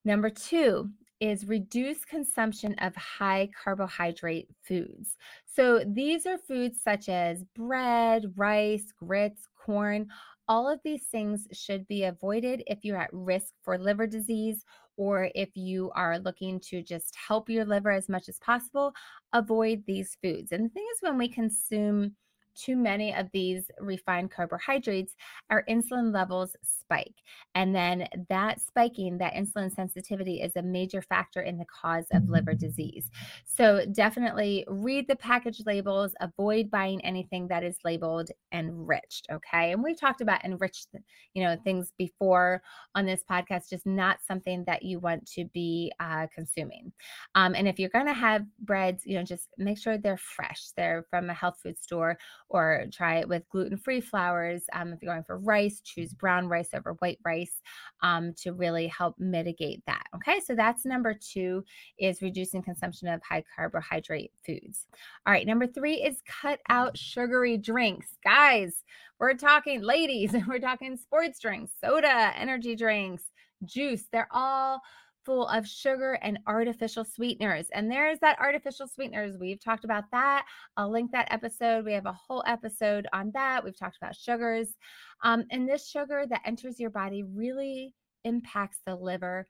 Number 0.04 0.30
two 0.30 0.90
is 1.20 1.48
reduce 1.48 2.04
consumption 2.06 2.76
of 2.80 2.96
high 2.96 3.50
carbohydrate 3.64 4.50
foods. 4.62 5.18
So 5.46 5.84
these 5.86 6.26
are 6.26 6.38
foods 6.38 6.82
such 6.82 7.10
as 7.10 7.44
bread, 7.56 8.34
rice, 8.36 8.94
grits, 8.98 9.48
corn. 9.56 10.08
All 10.48 10.70
of 10.70 10.80
these 10.84 11.06
things 11.06 11.48
should 11.52 11.88
be 11.88 12.04
avoided 12.04 12.64
if 12.68 12.84
you're 12.84 13.02
at 13.02 13.10
risk 13.12 13.54
for 13.64 13.78
liver 13.78 14.08
disease 14.08 14.66
or 14.98 15.30
if 15.36 15.50
you 15.56 15.92
are 15.96 16.20
looking 16.20 16.60
to 16.60 16.82
just 16.82 17.16
help 17.16 17.50
your 17.50 17.66
liver 17.66 17.92
as 17.92 18.08
much 18.10 18.30
as 18.30 18.40
possible. 18.40 18.94
Avoid 19.34 19.84
these 19.86 20.18
foods. 20.22 20.52
And 20.52 20.66
the 20.66 20.70
thing 20.70 20.86
is, 20.94 21.02
when 21.02 21.18
we 21.18 21.28
consume 21.28 22.16
too 22.56 22.78
many 22.78 23.14
of 23.14 23.30
these 23.34 23.70
refined 23.80 24.32
carbohydrates, 24.32 25.14
our 25.50 25.64
insulin 25.70 26.14
levels 26.14 26.56
spike. 26.86 27.16
And 27.56 27.76
then 27.76 28.08
that 28.30 28.62
spiking, 28.62 29.18
that 29.18 29.34
insulin 29.34 29.74
sensitivity 29.74 30.42
is 30.42 30.56
a 30.56 30.62
major 30.62 31.02
factor 31.02 31.42
in 31.42 31.58
the 31.58 31.66
cause 31.66 32.06
of 32.12 32.30
liver 32.30 32.54
disease. 32.54 33.10
So 33.46 33.86
definitely 33.92 34.66
read 34.68 35.08
the 35.08 35.16
package 35.16 35.62
labels, 35.66 36.14
avoid 36.22 36.70
buying 36.70 37.04
anything 37.04 37.48
that 37.48 37.64
is 37.64 37.78
labeled 37.84 38.30
enriched. 38.52 39.28
Okay. 39.32 39.72
And 39.72 39.84
we've 39.84 40.00
talked 40.00 40.22
about 40.22 40.44
enriched, 40.44 40.88
you 41.34 41.44
know, 41.44 41.58
things 41.64 41.92
before 41.98 42.62
on 42.94 43.06
this 43.06 43.24
podcast, 43.30 43.70
just 43.70 43.86
not 43.86 44.20
something 44.26 44.64
that 44.66 44.84
you 44.84 45.00
want 45.00 45.26
to 45.32 45.46
be 45.54 45.92
uh, 46.00 46.28
consuming. 46.34 46.92
Um, 47.36 47.56
and 47.56 47.68
if 47.68 47.80
you're 47.80 47.90
going 47.90 48.06
to 48.06 48.14
have 48.14 48.46
breads, 48.60 49.04
you 49.06 49.18
know, 49.18 49.24
just 49.24 49.50
make 49.58 49.78
sure 49.78 49.98
they're 49.98 50.18
fresh. 50.18 50.68
They're 50.78 51.06
from 51.10 51.30
a 51.30 51.34
health 51.34 51.60
food 51.64 51.80
store 51.80 52.18
or 52.50 52.86
try 52.92 53.18
it 53.18 53.28
with 53.28 53.48
gluten 53.50 53.78
free 53.78 54.02
flours. 54.02 54.64
Um, 54.74 54.94
if 54.94 55.02
you're 55.02 55.14
going 55.14 55.24
for 55.24 55.38
rice, 55.38 55.82
choose 55.82 56.14
brown 56.14 56.48
rice 56.48 56.74
over 56.76 56.94
white 57.00 57.20
rice 57.26 57.62
um, 58.02 58.34
to 58.42 58.54
really 58.54 58.88
help 58.88 59.16
mitigate 59.18 59.82
that. 59.88 60.04
Okay, 60.16 60.40
so 60.40 60.56
that's 60.56 60.86
number 60.86 61.14
two 61.14 61.64
is 61.98 62.22
reducing 62.22 62.62
consumption 62.62 63.08
of 63.08 63.22
high 63.24 63.44
carbohydrate 63.56 64.32
foods. 64.46 64.86
All 65.26 65.34
right, 65.34 65.48
number 65.48 65.68
three 65.68 65.96
is 65.96 66.22
cut 66.42 66.60
out 66.70 66.98
sugary 66.98 67.58
drinks. 67.58 68.18
Guys, 68.24 68.84
we're 69.20 69.34
talking, 69.34 69.82
ladies, 69.82 70.36
we're 70.48 70.60
talking 70.60 70.98
sports 70.98 71.40
drinks, 71.40 71.72
soda, 71.84 72.32
energy 72.36 72.76
drinks, 72.76 73.24
juice. 73.64 74.06
They're 74.12 74.30
all 74.32 74.82
full 75.26 75.48
of 75.48 75.68
sugar 75.68 76.20
and 76.22 76.40
artificial 76.48 77.04
sweeteners. 77.04 77.68
And 77.74 77.92
there's 77.92 78.20
that 78.20 78.40
artificial 78.40 78.88
sweeteners. 78.88 79.38
We've 79.38 79.60
talked 79.60 79.84
about 79.84 80.06
that. 80.12 80.46
I'll 80.78 80.92
link 80.92 81.12
that 81.12 81.28
episode. 81.32 81.86
We 81.86 81.94
have 81.94 82.06
a 82.06 82.14
whole 82.14 82.44
episode 82.46 83.08
on 83.12 83.32
that. 83.34 83.64
We've 83.64 83.78
talked 83.78 83.98
about 83.98 84.16
sugars. 84.16 84.76
Um, 85.24 85.44
and 85.52 85.68
this 85.68 85.90
sugar 85.90 86.26
that 86.30 86.42
enters 86.46 86.80
your 86.80 86.92
body 86.92 87.24
really 87.24 87.94
impacts 88.24 88.80
the 88.86 88.96
liver 88.96 89.48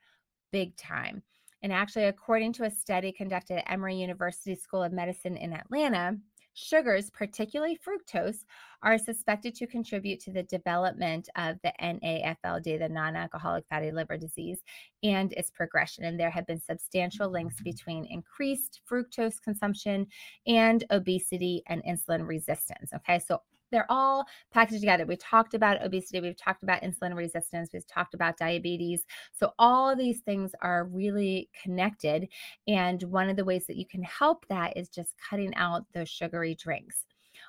big 0.51 0.75
time. 0.77 1.21
And 1.61 1.73
actually, 1.73 2.05
according 2.05 2.53
to 2.53 2.65
a 2.65 2.69
study 2.69 3.11
conducted 3.11 3.57
at 3.57 3.71
Emory 3.71 3.95
University 3.95 4.55
School 4.55 4.83
of 4.83 4.93
Medicine 4.93 5.35
in 5.35 5.51
Atlanta, 5.51 6.17
Sugars, 6.55 7.09
particularly 7.09 7.77
fructose, 7.77 8.45
are 8.81 8.97
suspected 8.97 9.53
to 9.55 9.67
contribute 9.67 10.21
to 10.21 10.31
the 10.31 10.43
development 10.43 11.27
of 11.35 11.57
the 11.63 11.73
NAFLD, 11.81 12.79
the 12.79 12.89
non 12.89 13.15
alcoholic 13.15 13.65
fatty 13.69 13.91
liver 13.91 14.17
disease, 14.17 14.63
and 15.03 15.33
its 15.33 15.51
progression. 15.51 16.05
And 16.05 16.17
there 16.17 16.29
have 16.29 16.47
been 16.47 16.61
substantial 16.61 17.29
links 17.29 17.55
mm-hmm. 17.55 17.65
between 17.65 18.05
increased 18.05 18.81
fructose 18.89 19.41
consumption 19.41 20.07
and 20.47 20.85
obesity 20.91 21.61
and 21.67 21.83
insulin 21.83 22.25
resistance. 22.25 22.91
Okay, 22.95 23.19
so 23.19 23.41
they're 23.71 23.89
all 23.89 24.25
packaged 24.51 24.81
together. 24.81 25.05
We 25.05 25.15
talked 25.15 25.53
about 25.53 25.83
obesity, 25.83 26.21
we've 26.21 26.37
talked 26.37 26.63
about 26.63 26.81
insulin 26.81 27.15
resistance, 27.15 27.69
we've 27.73 27.87
talked 27.87 28.13
about 28.13 28.37
diabetes. 28.37 29.05
So 29.33 29.53
all 29.59 29.89
of 29.89 29.97
these 29.97 30.21
things 30.21 30.51
are 30.61 30.85
really 30.85 31.49
connected. 31.61 32.27
And 32.67 33.01
one 33.03 33.29
of 33.29 33.35
the 33.35 33.45
ways 33.45 33.65
that 33.67 33.77
you 33.77 33.85
can 33.85 34.03
help 34.03 34.45
that 34.49 34.77
is 34.77 34.89
just 34.89 35.15
cutting 35.29 35.53
out 35.55 35.85
those 35.93 36.09
sugary 36.09 36.55
drinks. 36.55 37.05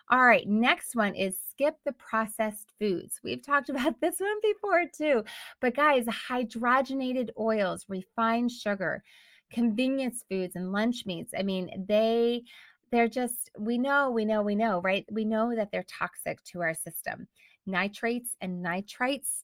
All 0.08 0.25
right, 0.25 0.46
next 0.46 0.94
one 0.94 1.14
is 1.14 1.38
skip 1.50 1.76
the 1.85 1.92
processed 1.92 2.73
foods. 2.78 3.20
We've 3.25 3.44
talked 3.44 3.68
about 3.70 4.00
this 4.00 4.20
one 4.20 4.40
before 4.42 4.85
too. 4.87 5.25
But 5.61 5.75
guys, 5.75 6.06
hydrogenated 6.06 7.30
oils, 7.38 7.85
refined 7.88 8.52
sugar, 8.52 9.02
convenience 9.50 10.25
foods, 10.28 10.56
and 10.56 10.73
lunch 10.73 11.06
meats. 11.06 11.32
I 11.37 11.42
mean, 11.42 11.85
they 11.88 12.42
they're 12.90 13.09
just, 13.09 13.50
we 13.59 13.78
know, 13.78 14.11
we 14.11 14.25
know, 14.25 14.43
we 14.43 14.55
know, 14.55 14.81
right? 14.81 15.05
We 15.11 15.25
know 15.25 15.55
that 15.55 15.71
they're 15.73 15.87
toxic 15.88 16.43
to 16.45 16.61
our 16.61 16.75
system. 16.75 17.26
Nitrates 17.66 18.37
and 18.40 18.64
nitrites, 18.64 19.43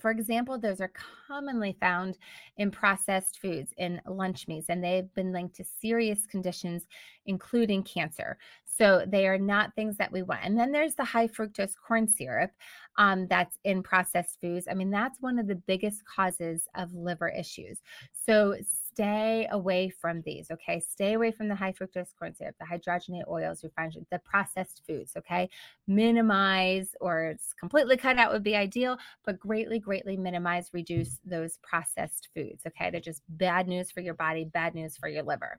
for 0.00 0.10
example, 0.10 0.58
those 0.58 0.80
are 0.80 0.90
commonly 1.28 1.76
found 1.80 2.18
in 2.56 2.70
processed 2.70 3.38
foods, 3.40 3.72
in 3.78 4.00
lunch 4.08 4.48
meats, 4.48 4.66
and 4.68 4.82
they've 4.82 5.12
been 5.14 5.32
linked 5.32 5.54
to 5.56 5.64
serious 5.64 6.26
conditions, 6.26 6.86
including 7.26 7.82
cancer. 7.84 8.36
So 8.64 9.04
they 9.06 9.28
are 9.28 9.38
not 9.38 9.74
things 9.74 9.96
that 9.98 10.10
we 10.10 10.22
want. 10.22 10.40
And 10.42 10.58
then 10.58 10.72
there's 10.72 10.96
the 10.96 11.04
high 11.04 11.28
fructose 11.28 11.74
corn 11.76 12.08
syrup 12.08 12.50
um, 12.98 13.28
that's 13.28 13.56
in 13.64 13.82
processed 13.82 14.40
foods. 14.40 14.66
I 14.68 14.74
mean, 14.74 14.90
that's 14.90 15.20
one 15.20 15.38
of 15.38 15.46
the 15.46 15.54
biggest 15.54 16.04
causes 16.04 16.66
of 16.74 16.92
liver 16.92 17.28
issues. 17.28 17.80
So 18.12 18.56
stay 18.94 19.48
away 19.50 19.88
from 19.88 20.22
these, 20.22 20.50
okay? 20.50 20.78
Stay 20.78 21.14
away 21.14 21.32
from 21.32 21.48
the 21.48 21.54
high 21.54 21.72
fructose 21.72 22.14
corn 22.16 22.34
syrup, 22.34 22.54
the 22.60 22.64
hydrogenated 22.64 23.28
oils, 23.28 23.64
refined, 23.64 23.96
the 24.10 24.20
processed 24.20 24.82
foods, 24.86 25.14
okay? 25.16 25.50
Minimize 25.88 26.94
or 27.00 27.24
it's 27.24 27.52
completely 27.52 27.96
cut 27.96 28.18
out 28.18 28.32
would 28.32 28.44
be 28.44 28.54
ideal, 28.54 28.96
but 29.24 29.40
greatly, 29.40 29.80
greatly 29.80 30.16
minimize, 30.16 30.70
reduce 30.72 31.18
those 31.24 31.58
processed 31.62 32.28
foods, 32.34 32.62
okay? 32.66 32.90
They're 32.90 33.00
just 33.00 33.22
bad 33.30 33.66
news 33.66 33.90
for 33.90 34.00
your 34.00 34.14
body, 34.14 34.44
bad 34.44 34.74
news 34.74 34.96
for 34.96 35.08
your 35.08 35.24
liver. 35.24 35.58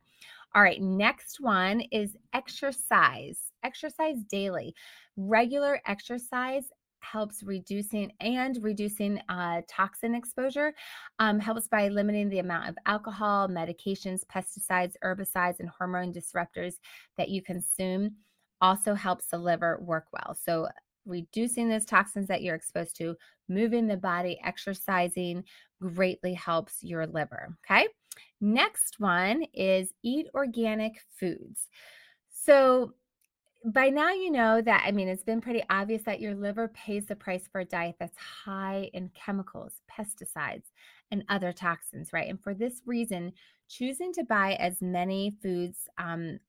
All 0.54 0.62
right, 0.62 0.82
next 0.82 1.42
one 1.42 1.82
is 1.92 2.16
exercise. 2.34 3.52
Exercise 3.64 4.24
daily. 4.30 4.74
Regular 5.18 5.82
exercise 5.86 6.72
helps 7.00 7.44
reducing 7.44 8.12
and 8.20 8.58
reducing 8.62 9.20
uh, 9.30 9.62
toxin 9.68 10.16
exposure, 10.16 10.74
um, 11.20 11.40
helps 11.40 11.68
by 11.68 11.88
limiting 11.88 12.30
the 12.30 12.40
amount 12.40 12.70
of 12.70 12.78
alcohol, 12.86 13.48
medications, 13.48 14.22
pesticides, 14.26 14.96
herbicides, 15.04 15.60
and 15.60 15.70
hormone 15.70 16.12
disruptors 16.12 16.76
that 17.18 17.30
you 17.30 17.42
consume. 17.42 18.16
Also 18.62 18.94
helps 18.94 19.28
the 19.28 19.38
liver 19.38 19.80
work 19.82 20.06
well. 20.14 20.36
So, 20.42 20.68
reducing 21.06 21.70
those 21.70 21.86
toxins 21.86 22.28
that 22.28 22.42
you're 22.42 22.56
exposed 22.56 22.96
to, 22.98 23.16
moving 23.48 23.86
the 23.86 23.98
body, 23.98 24.40
exercising 24.44 25.44
greatly 25.80 26.34
helps 26.34 26.84
your 26.84 27.06
liver. 27.06 27.56
Okay. 27.70 27.88
Next 28.42 29.00
one 29.00 29.46
is 29.54 29.94
eat 30.04 30.28
organic 30.34 31.02
foods. 31.20 31.70
So, 32.30 32.94
by 33.74 33.90
now 33.90 34.12
you 34.12 34.30
know 34.30 34.62
that 34.62 34.84
i 34.86 34.92
mean 34.92 35.08
it's 35.08 35.24
been 35.24 35.42
pretty 35.42 35.64
obvious 35.70 36.04
that 36.04 36.20
your 36.20 36.36
liver 36.36 36.68
pays 36.70 37.06
the 37.06 37.16
price 37.16 37.48
for 37.52 37.62
a 37.62 37.66
diet 37.66 37.96
that's 38.00 38.18
high 38.18 38.90
in 38.94 39.10
chemicals 39.16 39.82
pesticides 39.92 40.72
and 41.12 41.24
other 41.30 41.52
toxins 41.52 42.14
right? 42.14 42.30
And 42.30 42.42
for 42.42 42.54
this 42.54 42.82
reason 42.86 43.32
choosing 43.68 44.14
to 44.14 44.24
buy 44.24 44.54
as 44.54 44.82
many 44.82 45.36
foods 45.42 45.88
um, 45.98 46.40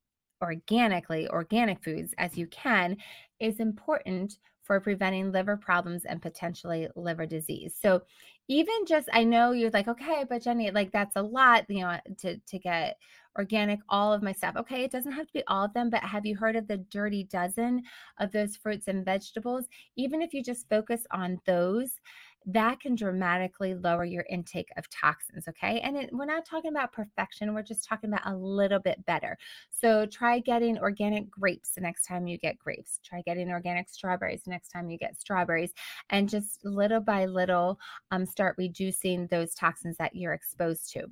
organically 0.43 1.29
organic 1.29 1.83
foods 1.83 2.13
as 2.19 2.37
you 2.37 2.47
can 2.49 2.97
is 3.41 3.61
important 3.61 4.39
for 4.63 4.81
preventing 4.81 5.33
liver 5.33 5.57
problems 5.57 6.05
and 6.05 6.21
potentially 6.21 6.89
liver 6.97 7.25
disease. 7.25 7.75
So 7.81 8.03
even 8.49 8.87
just 8.87 9.09
i 9.13 9.25
know 9.25 9.53
you're 9.53 9.71
like 9.71 9.89
okay 9.89 10.25
but 10.29 10.43
Jennie 10.43 10.71
like 10.71 10.93
that's 10.93 11.17
a 11.17 11.23
lot 11.23 11.65
you 11.69 11.81
know 11.81 11.99
to 12.19 12.39
to 12.39 12.59
get 12.59 12.97
organic, 13.37 13.81
all 13.89 14.13
of 14.13 14.23
my 14.23 14.33
stuff. 14.33 14.55
Okay, 14.57 14.85
it 14.85 14.91
doesn't 14.91 15.13
have 15.13 15.27
to 15.27 15.33
be 15.33 15.43
all 15.47 15.65
of 15.65 15.75
them, 15.75 15.91
but 15.91 16.03
have 16.03 16.27
you 16.27 16.37
heard 16.37 16.57
of 16.57 16.67
the 16.69 16.79
dirty 16.79 17.25
dozen 17.25 17.83
of 18.19 18.33
those 18.33 18.57
fruits 18.57 18.89
and 18.89 19.05
vegetables? 19.05 19.67
Even 19.97 20.23
if 20.23 20.33
you 20.35 20.43
just 20.43 20.69
focus 20.69 21.07
on 21.13 21.41
those, 21.47 22.01
that 22.47 22.79
can 22.79 22.95
dramatically 22.95 23.75
lower 23.75 24.05
your 24.05 24.25
intake 24.31 24.69
of 24.77 24.89
toxins. 24.89 25.49
Okay. 25.49 25.81
And 25.81 25.97
it, 25.97 26.11
we're 26.13 26.27
not 26.27 26.47
talking 26.47 26.71
about 26.71 26.93
perfection, 26.93 27.53
we're 27.53 27.63
just 27.63 27.89
talking 27.89 28.11
about 28.11 28.27
a 28.33 28.37
little 28.37 28.79
bit 28.79 29.05
better. 29.05 29.37
So 29.71 30.07
try 30.07 30.39
getting 30.39 30.79
organic 30.79 31.29
grapes 31.29 31.73
the 31.73 31.81
next 31.81 32.07
time 32.07 32.27
you 32.29 32.39
get 32.39 32.59
grapes. 32.59 33.01
Try 33.05 33.23
getting 33.23 33.51
organic 33.51 33.89
strawberries 33.89 34.45
the 34.45 34.51
next 34.51 34.69
time 34.69 34.91
you 34.91 34.99
get 34.99 35.21
strawberries. 35.21 35.73
And 36.11 36.29
just 36.29 36.65
little 36.65 37.01
by 37.01 37.27
little, 37.27 37.81
um, 38.13 38.25
start 38.25 38.55
reducing 38.59 39.27
those 39.27 39.55
toxins 39.55 39.97
that 39.97 40.15
you're 40.15 40.33
exposed 40.33 40.93
to. 40.93 41.07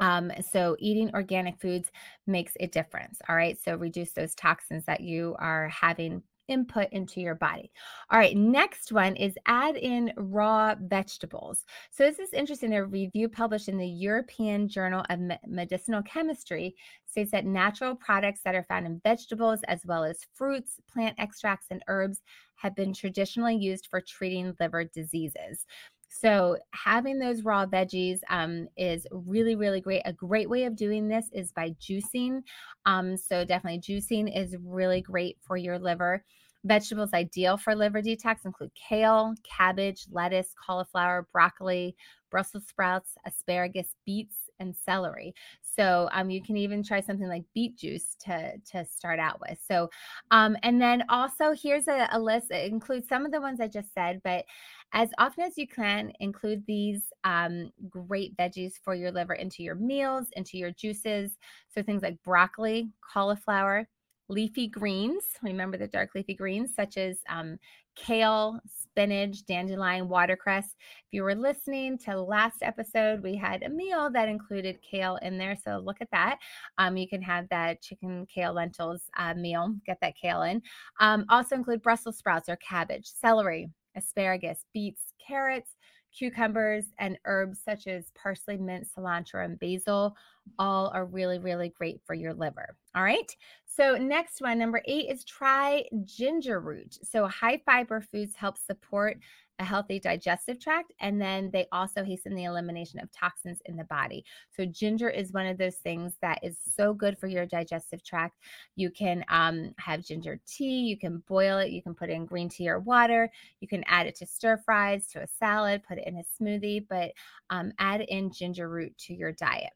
Um, 0.00 0.32
so 0.50 0.76
eating 0.78 1.10
organic 1.14 1.60
foods 1.60 1.90
makes 2.26 2.52
a 2.60 2.66
difference. 2.66 3.20
All 3.28 3.36
right. 3.36 3.58
So 3.62 3.76
reduce 3.76 4.12
those 4.12 4.34
toxins 4.34 4.84
that 4.86 5.00
you 5.00 5.36
are 5.38 5.68
having 5.68 6.22
input 6.50 6.88
into 6.92 7.20
your 7.20 7.36
body. 7.36 7.70
All 8.10 8.18
right, 8.18 8.36
next 8.36 8.92
one 8.92 9.16
is 9.16 9.38
add 9.46 9.76
in 9.76 10.12
raw 10.16 10.74
vegetables. 10.78 11.64
So 11.90 12.04
this 12.04 12.18
is 12.18 12.32
interesting. 12.32 12.74
A 12.74 12.84
review 12.84 13.28
published 13.28 13.68
in 13.68 13.78
the 13.78 13.86
European 13.86 14.68
Journal 14.68 15.04
of 15.08 15.20
Medicinal 15.46 16.02
Chemistry 16.02 16.74
states 17.06 17.30
that 17.30 17.46
natural 17.46 17.94
products 17.94 18.40
that 18.44 18.54
are 18.54 18.64
found 18.64 18.86
in 18.86 19.00
vegetables 19.04 19.60
as 19.68 19.86
well 19.86 20.04
as 20.04 20.26
fruits, 20.34 20.80
plant 20.92 21.14
extracts, 21.18 21.68
and 21.70 21.82
herbs 21.86 22.20
have 22.56 22.74
been 22.74 22.92
traditionally 22.92 23.56
used 23.56 23.86
for 23.86 24.00
treating 24.00 24.54
liver 24.60 24.84
diseases. 24.84 25.66
So 26.10 26.58
having 26.72 27.18
those 27.18 27.42
raw 27.42 27.66
veggies 27.66 28.18
um, 28.28 28.68
is 28.76 29.06
really, 29.12 29.54
really 29.54 29.80
great. 29.80 30.02
A 30.04 30.12
great 30.12 30.50
way 30.50 30.64
of 30.64 30.74
doing 30.74 31.06
this 31.06 31.26
is 31.32 31.52
by 31.52 31.70
juicing. 31.80 32.42
Um, 32.84 33.16
so 33.16 33.44
definitely 33.44 33.80
juicing 33.80 34.36
is 34.36 34.56
really 34.64 35.00
great 35.00 35.38
for 35.40 35.56
your 35.56 35.78
liver. 35.78 36.24
Vegetables 36.64 37.14
ideal 37.14 37.56
for 37.56 37.74
liver 37.74 38.02
detox 38.02 38.44
include 38.44 38.72
kale, 38.74 39.34
cabbage, 39.44 40.06
lettuce, 40.10 40.52
cauliflower, 40.66 41.26
broccoli, 41.32 41.96
Brussels 42.30 42.66
sprouts, 42.68 43.14
asparagus, 43.26 43.94
beets, 44.04 44.50
and 44.60 44.76
celery. 44.76 45.34
So 45.62 46.08
um, 46.12 46.30
you 46.30 46.42
can 46.42 46.56
even 46.56 46.82
try 46.82 47.00
something 47.00 47.28
like 47.28 47.44
beet 47.54 47.76
juice 47.76 48.16
to 48.26 48.52
to 48.72 48.84
start 48.84 49.18
out 49.18 49.40
with. 49.40 49.58
So, 49.66 49.88
um, 50.30 50.56
and 50.62 50.80
then 50.80 51.02
also 51.08 51.52
here's 51.52 51.88
a, 51.88 52.08
a 52.12 52.20
list. 52.20 52.50
It 52.50 52.70
includes 52.70 53.08
some 53.08 53.24
of 53.24 53.32
the 53.32 53.40
ones 53.40 53.60
I 53.60 53.68
just 53.68 53.92
said, 53.94 54.20
but 54.22 54.44
as 54.92 55.10
often 55.18 55.44
as 55.44 55.56
you 55.56 55.68
can, 55.68 56.12
include 56.20 56.64
these 56.66 57.12
um, 57.24 57.70
great 57.88 58.36
veggies 58.36 58.72
for 58.82 58.94
your 58.94 59.12
liver 59.12 59.34
into 59.34 59.62
your 59.62 59.76
meals, 59.76 60.26
into 60.32 60.58
your 60.58 60.72
juices. 60.72 61.38
So 61.68 61.82
things 61.82 62.02
like 62.02 62.22
broccoli, 62.24 62.90
cauliflower, 63.12 63.88
leafy 64.28 64.68
greens. 64.68 65.24
Remember 65.42 65.76
the 65.76 65.88
dark 65.88 66.10
leafy 66.14 66.34
greens, 66.34 66.74
such 66.74 66.96
as 66.96 67.18
um, 67.28 67.58
kale, 67.96 68.60
spinach, 68.66 69.44
dandelion, 69.44 70.08
watercress. 70.08 70.66
If 70.66 71.12
you 71.12 71.22
were 71.22 71.34
listening 71.34 71.98
to 71.98 72.20
last 72.20 72.62
episode, 72.62 73.22
we 73.22 73.36
had 73.36 73.62
a 73.62 73.68
meal 73.68 74.10
that 74.12 74.28
included 74.28 74.80
kale 74.82 75.16
in 75.22 75.36
there. 75.36 75.56
So 75.56 75.78
look 75.78 76.00
at 76.00 76.10
that. 76.12 76.38
Um, 76.78 76.96
you 76.96 77.08
can 77.08 77.22
have 77.22 77.48
that 77.50 77.82
chicken 77.82 78.26
kale 78.32 78.52
lentils 78.52 79.02
uh, 79.16 79.34
meal, 79.34 79.74
get 79.84 79.98
that 80.00 80.16
kale 80.16 80.42
in. 80.42 80.62
Um, 81.00 81.26
also 81.28 81.56
include 81.56 81.82
Brussels 81.82 82.18
sprouts 82.18 82.48
or 82.48 82.56
cabbage, 82.56 83.06
celery, 83.06 83.68
asparagus, 83.96 84.64
beets, 84.72 85.12
carrots, 85.24 85.76
cucumbers, 86.16 86.86
and 86.98 87.18
herbs 87.24 87.60
such 87.64 87.86
as 87.86 88.10
parsley, 88.20 88.56
mint, 88.56 88.86
cilantro, 88.96 89.44
and 89.44 89.58
basil 89.58 90.16
all 90.58 90.88
are 90.88 91.06
really, 91.06 91.38
really 91.38 91.68
great 91.68 92.00
for 92.04 92.14
your 92.14 92.34
liver. 92.34 92.76
All 92.94 93.02
right. 93.02 93.30
So, 93.66 93.94
next 93.96 94.40
one, 94.40 94.58
number 94.58 94.82
eight, 94.86 95.08
is 95.08 95.24
try 95.24 95.84
ginger 96.04 96.60
root. 96.60 96.98
So, 97.04 97.26
high 97.28 97.62
fiber 97.64 98.00
foods 98.00 98.34
help 98.34 98.58
support 98.58 99.18
a 99.60 99.64
healthy 99.64 100.00
digestive 100.00 100.58
tract, 100.58 100.92
and 101.00 101.20
then 101.20 101.50
they 101.52 101.66
also 101.70 102.02
hasten 102.02 102.34
the 102.34 102.44
elimination 102.44 102.98
of 102.98 103.12
toxins 103.12 103.60
in 103.66 103.76
the 103.76 103.84
body. 103.84 104.24
So, 104.56 104.64
ginger 104.64 105.10
is 105.10 105.32
one 105.32 105.46
of 105.46 105.58
those 105.58 105.76
things 105.76 106.14
that 106.22 106.40
is 106.42 106.58
so 106.58 106.94
good 106.94 107.18
for 107.18 107.28
your 107.28 107.46
digestive 107.46 108.02
tract. 108.02 108.38
You 108.74 108.90
can 108.90 109.24
um, 109.28 109.74
have 109.78 110.02
ginger 110.02 110.40
tea, 110.46 110.80
you 110.80 110.98
can 110.98 111.22
boil 111.28 111.58
it, 111.58 111.70
you 111.70 111.82
can 111.82 111.94
put 111.94 112.10
in 112.10 112.24
green 112.24 112.48
tea 112.48 112.68
or 112.68 112.80
water, 112.80 113.30
you 113.60 113.68
can 113.68 113.84
add 113.86 114.06
it 114.06 114.16
to 114.16 114.26
stir 114.26 114.56
fries, 114.56 115.06
to 115.08 115.22
a 115.22 115.28
salad, 115.28 115.82
put 115.86 115.98
it 115.98 116.08
in 116.08 116.16
a 116.16 116.42
smoothie, 116.42 116.86
but 116.88 117.12
um, 117.50 117.72
add 117.78 118.00
in 118.00 118.32
ginger 118.32 118.68
root 118.68 118.96
to 118.96 119.14
your 119.14 119.32
diet. 119.32 119.72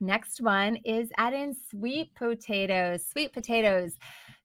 Next 0.00 0.40
one 0.40 0.76
is 0.84 1.10
add 1.18 1.34
in 1.34 1.54
sweet 1.70 2.14
potatoes. 2.14 3.06
Sweet 3.06 3.32
potatoes. 3.32 3.96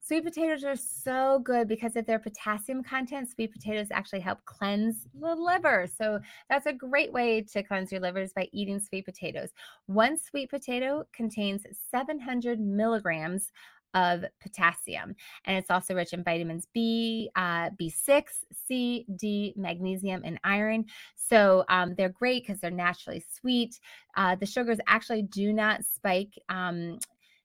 Sweet 0.01 0.23
potatoes 0.23 0.63
are 0.63 0.75
so 0.75 1.39
good 1.39 1.67
because 1.67 1.95
of 1.95 2.05
their 2.05 2.19
potassium 2.19 2.83
content. 2.83 3.27
Sweet 3.27 3.51
potatoes 3.51 3.87
actually 3.89 4.19
help 4.19 4.43
cleanse 4.45 5.07
the 5.19 5.33
liver. 5.33 5.87
So 5.87 6.19
that's 6.47 6.67
a 6.67 6.73
great 6.73 7.11
way 7.11 7.41
to 7.41 7.63
cleanse 7.63 7.91
your 7.91 8.01
livers 8.01 8.31
by 8.31 8.47
eating 8.51 8.79
sweet 8.79 9.05
potatoes. 9.05 9.49
One 9.87 10.15
sweet 10.15 10.51
potato 10.51 11.05
contains 11.11 11.65
700 11.89 12.59
milligrams 12.59 13.51
of 13.95 14.25
potassium. 14.41 15.15
And 15.45 15.57
it's 15.57 15.71
also 15.71 15.95
rich 15.95 16.13
in 16.13 16.23
vitamins 16.23 16.67
B, 16.73 17.29
uh, 17.35 17.71
B6, 17.71 18.23
C, 18.67 19.05
D, 19.15 19.53
magnesium, 19.55 20.21
and 20.23 20.39
iron. 20.43 20.85
So 21.15 21.63
um, 21.69 21.95
they're 21.95 22.09
great 22.09 22.45
because 22.45 22.61
they're 22.61 22.69
naturally 22.69 23.23
sweet. 23.33 23.79
Uh, 24.15 24.35
the 24.35 24.45
sugars 24.45 24.79
actually 24.87 25.23
do 25.23 25.51
not 25.53 25.83
spike 25.83 26.37
um, 26.49 26.99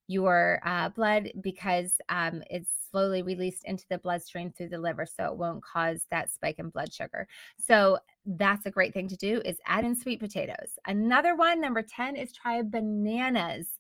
your 0.09 0.61
uh, 0.65 0.89
blood 0.89 1.31
because 1.41 1.95
um, 2.09 2.43
it's 2.51 2.69
slowly 2.91 3.23
released 3.23 3.65
into 3.65 3.85
the 3.89 3.99
bloodstream 3.99 4.51
through 4.51 4.69
the 4.69 4.79
liver 4.79 5.07
so 5.07 5.27
it 5.27 5.37
won't 5.37 5.63
cause 5.63 6.07
that 6.11 6.29
spike 6.33 6.59
in 6.59 6.69
blood 6.71 6.93
sugar 6.93 7.29
so 7.57 7.97
that's 8.27 8.67
a 8.67 8.71
great 8.71 8.93
thing 8.93 9.07
to 9.07 9.17
do 9.17 9.41
is 9.45 9.59
add 9.67 9.85
in 9.85 9.95
sweet 9.95 10.19
potatoes 10.19 10.79
another 10.89 11.37
one 11.37 11.61
number 11.61 11.81
10 11.81 12.17
is 12.17 12.33
try 12.33 12.61
bananas 12.61 13.79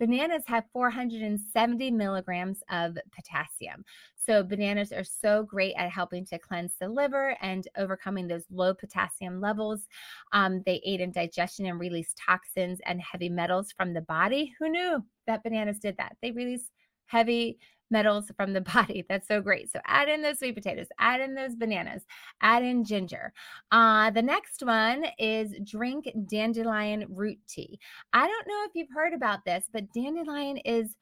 Bananas 0.00 0.44
have 0.46 0.64
470 0.72 1.90
milligrams 1.90 2.62
of 2.70 2.96
potassium. 3.14 3.84
So, 4.16 4.42
bananas 4.42 4.92
are 4.92 5.04
so 5.04 5.42
great 5.42 5.74
at 5.76 5.90
helping 5.90 6.24
to 6.26 6.38
cleanse 6.38 6.74
the 6.80 6.88
liver 6.88 7.36
and 7.42 7.68
overcoming 7.76 8.26
those 8.26 8.46
low 8.50 8.72
potassium 8.72 9.42
levels. 9.42 9.86
Um, 10.32 10.62
they 10.64 10.80
aid 10.86 11.02
in 11.02 11.12
digestion 11.12 11.66
and 11.66 11.78
release 11.78 12.14
toxins 12.18 12.80
and 12.86 13.02
heavy 13.02 13.28
metals 13.28 13.72
from 13.72 13.92
the 13.92 14.00
body. 14.00 14.54
Who 14.58 14.70
knew 14.70 15.04
that 15.26 15.42
bananas 15.42 15.78
did 15.78 15.98
that? 15.98 16.16
They 16.22 16.30
release 16.30 16.70
heavy 17.04 17.58
metals 17.90 18.30
from 18.36 18.52
the 18.52 18.60
body. 18.74 19.04
That's 19.08 19.28
so 19.28 19.40
great. 19.40 19.70
So 19.70 19.80
add 19.86 20.08
in 20.08 20.22
those 20.22 20.38
sweet 20.38 20.54
potatoes, 20.54 20.88
add 20.98 21.20
in 21.20 21.34
those 21.34 21.54
bananas, 21.54 22.04
add 22.40 22.62
in 22.62 22.84
ginger. 22.84 23.32
Uh, 23.70 24.10
the 24.10 24.22
next 24.22 24.62
one 24.62 25.04
is 25.18 25.54
drink 25.64 26.10
dandelion 26.26 27.06
root 27.08 27.38
tea. 27.48 27.78
I 28.12 28.26
don't 28.26 28.48
know 28.48 28.64
if 28.66 28.72
you've 28.74 28.94
heard 28.94 29.12
about 29.12 29.44
this, 29.44 29.64
but 29.72 29.92
dandelion 29.92 30.58
is 30.58 30.96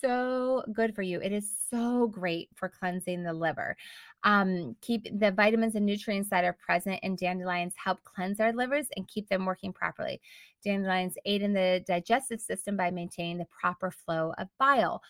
so 0.00 0.64
good 0.72 0.94
for 0.94 1.02
you. 1.02 1.20
It 1.20 1.32
is 1.32 1.50
so 1.70 2.08
great 2.08 2.48
for 2.54 2.68
cleansing 2.68 3.22
the 3.22 3.32
liver. 3.32 3.76
Um, 4.24 4.76
keep 4.80 5.06
the 5.18 5.30
vitamins 5.30 5.74
and 5.74 5.86
nutrients 5.86 6.28
that 6.30 6.44
are 6.44 6.56
present 6.64 7.00
in 7.02 7.16
dandelions 7.16 7.74
help 7.82 8.02
cleanse 8.04 8.40
our 8.40 8.52
livers 8.52 8.86
and 8.96 9.08
keep 9.08 9.28
them 9.28 9.46
working 9.46 9.72
properly. 9.72 10.20
Dandelions 10.64 11.16
aid 11.24 11.42
in 11.42 11.52
the 11.52 11.82
digestive 11.86 12.40
system 12.40 12.76
by 12.76 12.90
maintaining 12.90 13.38
the 13.38 13.46
proper 13.46 13.90
flow 13.90 14.32
of 14.38 14.48
bile. 14.58 15.02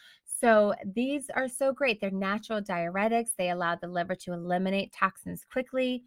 So 0.42 0.74
these 0.84 1.30
are 1.30 1.48
so 1.48 1.72
great. 1.72 2.00
They're 2.00 2.10
natural 2.10 2.60
diuretics. 2.60 3.36
They 3.38 3.50
allow 3.50 3.76
the 3.76 3.86
liver 3.86 4.16
to 4.16 4.32
eliminate 4.32 4.92
toxins 4.92 5.44
quickly. 5.44 6.02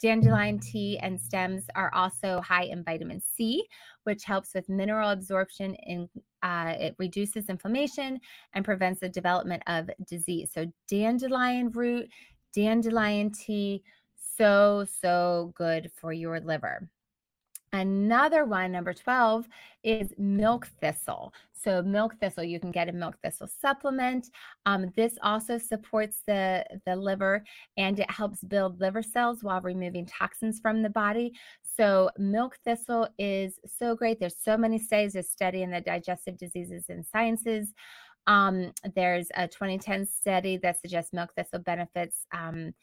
Dandelion 0.00 0.58
tea 0.58 0.98
and 0.98 1.20
stems 1.20 1.66
are 1.76 1.94
also 1.94 2.40
high 2.40 2.64
in 2.64 2.82
vitamin 2.82 3.20
C, 3.20 3.64
which 4.02 4.24
helps 4.24 4.54
with 4.54 4.68
mineral 4.68 5.10
absorption 5.10 5.76
and 5.86 6.08
uh, 6.42 6.74
it 6.78 6.96
reduces 6.98 7.48
inflammation 7.48 8.20
and 8.54 8.64
prevents 8.64 9.00
the 9.00 9.08
development 9.08 9.62
of 9.68 9.88
disease. 10.04 10.50
So 10.52 10.66
dandelion 10.88 11.70
root, 11.70 12.10
dandelion 12.52 13.30
tea, 13.30 13.84
so, 14.16 14.84
so 15.00 15.52
good 15.54 15.90
for 15.94 16.12
your 16.12 16.40
liver. 16.40 16.90
Another 17.72 18.44
one, 18.44 18.72
number 18.72 18.94
12, 18.94 19.48
is 19.82 20.12
milk 20.18 20.68
thistle. 20.80 21.32
So, 21.52 21.82
milk 21.82 22.14
thistle, 22.20 22.44
you 22.44 22.60
can 22.60 22.70
get 22.70 22.88
a 22.88 22.92
milk 22.92 23.16
thistle 23.22 23.48
supplement. 23.48 24.30
Um, 24.66 24.92
this 24.96 25.18
also 25.22 25.58
supports 25.58 26.22
the, 26.26 26.64
the 26.86 26.94
liver 26.94 27.44
and 27.76 27.98
it 27.98 28.10
helps 28.10 28.42
build 28.44 28.80
liver 28.80 29.02
cells 29.02 29.42
while 29.42 29.60
removing 29.60 30.06
toxins 30.06 30.60
from 30.60 30.82
the 30.82 30.90
body. 30.90 31.32
So, 31.62 32.10
milk 32.18 32.58
thistle 32.64 33.08
is 33.18 33.58
so 33.66 33.96
great. 33.96 34.20
There's 34.20 34.36
so 34.40 34.56
many 34.56 34.78
studies 34.78 35.16
of 35.16 35.24
studying 35.24 35.70
the 35.70 35.80
digestive 35.80 36.36
diseases 36.36 36.84
and 36.88 37.04
sciences. 37.04 37.74
Um, 38.26 38.72
there's 38.94 39.28
a 39.36 39.46
2010 39.46 40.06
study 40.06 40.56
that 40.58 40.80
suggests 40.80 41.12
milk 41.12 41.32
thistle 41.36 41.60
benefits 41.60 42.26
um, 42.32 42.74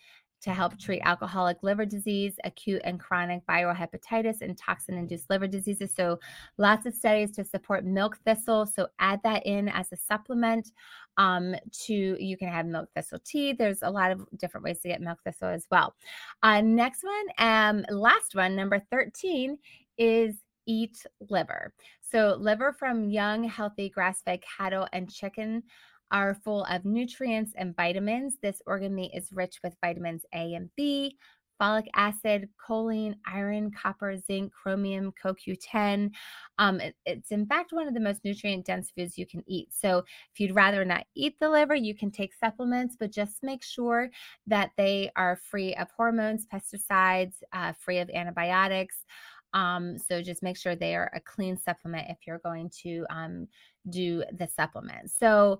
to 0.44 0.54
help 0.54 0.78
treat 0.78 1.02
alcoholic 1.04 1.64
liver 1.64 1.86
disease, 1.86 2.36
acute 2.44 2.82
and 2.84 3.00
chronic 3.00 3.46
viral 3.48 3.76
hepatitis, 3.76 4.42
and 4.42 4.58
toxin 4.58 4.98
induced 4.98 5.30
liver 5.30 5.48
diseases. 5.48 5.94
So, 5.96 6.20
lots 6.58 6.86
of 6.86 6.94
studies 6.94 7.32
to 7.32 7.44
support 7.44 7.86
milk 7.86 8.20
thistle. 8.26 8.66
So, 8.66 8.88
add 9.00 9.22
that 9.24 9.46
in 9.46 9.70
as 9.70 9.92
a 9.92 9.98
supplement. 9.98 10.72
Um, 11.18 11.56
to 11.86 12.18
you 12.20 12.38
can 12.38 12.50
have 12.50 12.66
milk 12.66 12.90
thistle 12.96 13.20
tea. 13.24 13.54
There's 13.54 13.84
a 13.84 13.90
lot 13.90 14.12
of 14.12 14.26
different 14.38 14.66
ways 14.66 14.80
to 14.80 14.90
get 14.90 15.02
milk 15.02 15.20
thistle 15.24 15.48
as 15.48 15.66
well. 15.72 15.96
Uh, 16.42 16.62
next 16.62 17.04
one, 17.04 17.26
um, 17.38 17.86
last 17.90 18.36
one, 18.36 18.56
number 18.56 18.80
13 18.92 19.58
is 19.98 20.36
eat 20.66 21.06
liver. 21.30 21.74
So, 22.02 22.36
liver 22.40 22.74
from 22.74 23.10
young, 23.10 23.44
healthy 23.46 23.90
grass 23.90 24.22
fed 24.22 24.42
cattle 24.42 24.88
and 24.92 25.12
chicken 25.12 25.64
are 26.12 26.36
full 26.36 26.64
of 26.66 26.86
nutrients 26.86 27.54
and 27.56 27.76
vitamins. 27.76 28.38
This 28.42 28.62
organ 28.66 28.94
meat 28.94 29.12
is 29.14 29.32
rich 29.32 29.60
with 29.64 29.76
vitamins 29.82 30.26
A 30.34 30.54
and 30.54 30.70
B, 30.76 31.18
folic 31.62 31.88
acid, 31.96 32.50
choline, 32.68 33.16
iron, 33.26 33.72
copper, 33.72 34.18
zinc, 34.18 34.52
chromium, 34.52 35.14
CoQ10. 35.24 36.12
Um, 36.60 36.80
it, 36.82 36.96
it's 37.06 37.32
in 37.32 37.46
fact 37.46 37.72
one 37.72 37.88
of 37.88 37.94
the 37.94 38.00
most 38.00 38.24
nutrient 38.24 38.66
dense 38.66 38.92
foods 38.92 39.18
you 39.18 39.26
can 39.26 39.44
eat. 39.48 39.70
So 39.74 40.00
if 40.00 40.40
you'd 40.40 40.56
rather 40.56 40.84
not 40.84 41.06
eat 41.16 41.36
the 41.40 41.50
liver, 41.50 41.76
you 41.76 41.96
can 41.96 42.12
take 42.12 42.34
supplements, 42.34 42.96
but 43.00 43.12
just 43.12 43.44
make 43.44 43.64
sure 43.64 44.10
that 44.48 44.72
they 44.78 45.12
are 45.16 45.36
free 45.36 45.74
of 45.76 45.90
hormones, 45.96 46.46
pesticides, 46.46 47.36
uh, 47.54 47.74
free 47.74 48.00
of 48.00 48.10
antibiotics. 48.10 49.06
Um, 49.54 49.98
so 50.00 50.22
just 50.22 50.44
make 50.44 50.58
sure 50.58 50.76
they 50.76 50.96
are 50.96 51.12
a 51.14 51.20
clean 51.20 51.58
supplement 51.58 52.10
if 52.10 52.18
you're 52.26 52.40
going 52.40 52.72
to 52.82 53.06
um, 53.10 53.48
do 53.90 54.24
the 54.34 54.48
supplement. 54.48 55.12
So, 55.12 55.60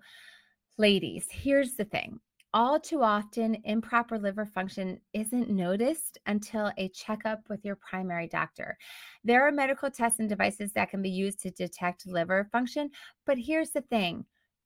ladies, 0.78 1.28
here's 1.30 1.76
the 1.76 1.86
thing. 1.86 2.20
All 2.56 2.80
too 2.80 3.02
often, 3.02 3.58
improper 3.64 4.20
liver 4.20 4.46
function 4.46 5.00
isn't 5.14 5.50
noticed 5.50 6.20
until 6.28 6.72
a 6.78 6.90
checkup 6.90 7.40
with 7.50 7.66
your 7.66 7.78
primary 7.78 8.28
doctor. 8.28 8.78
There 9.24 9.48
are 9.48 9.52
medical 9.52 9.90
tests 9.90 10.20
and 10.20 10.30
devices 10.30 10.72
that 10.74 10.92
can 10.92 11.02
be 11.02 11.10
used 11.10 11.40
to 11.42 11.52
detect 11.52 12.06
liver 12.06 12.48
function, 12.52 12.92
but 13.26 13.40
here's 13.40 13.72
the 13.72 13.82
thing 13.82 14.26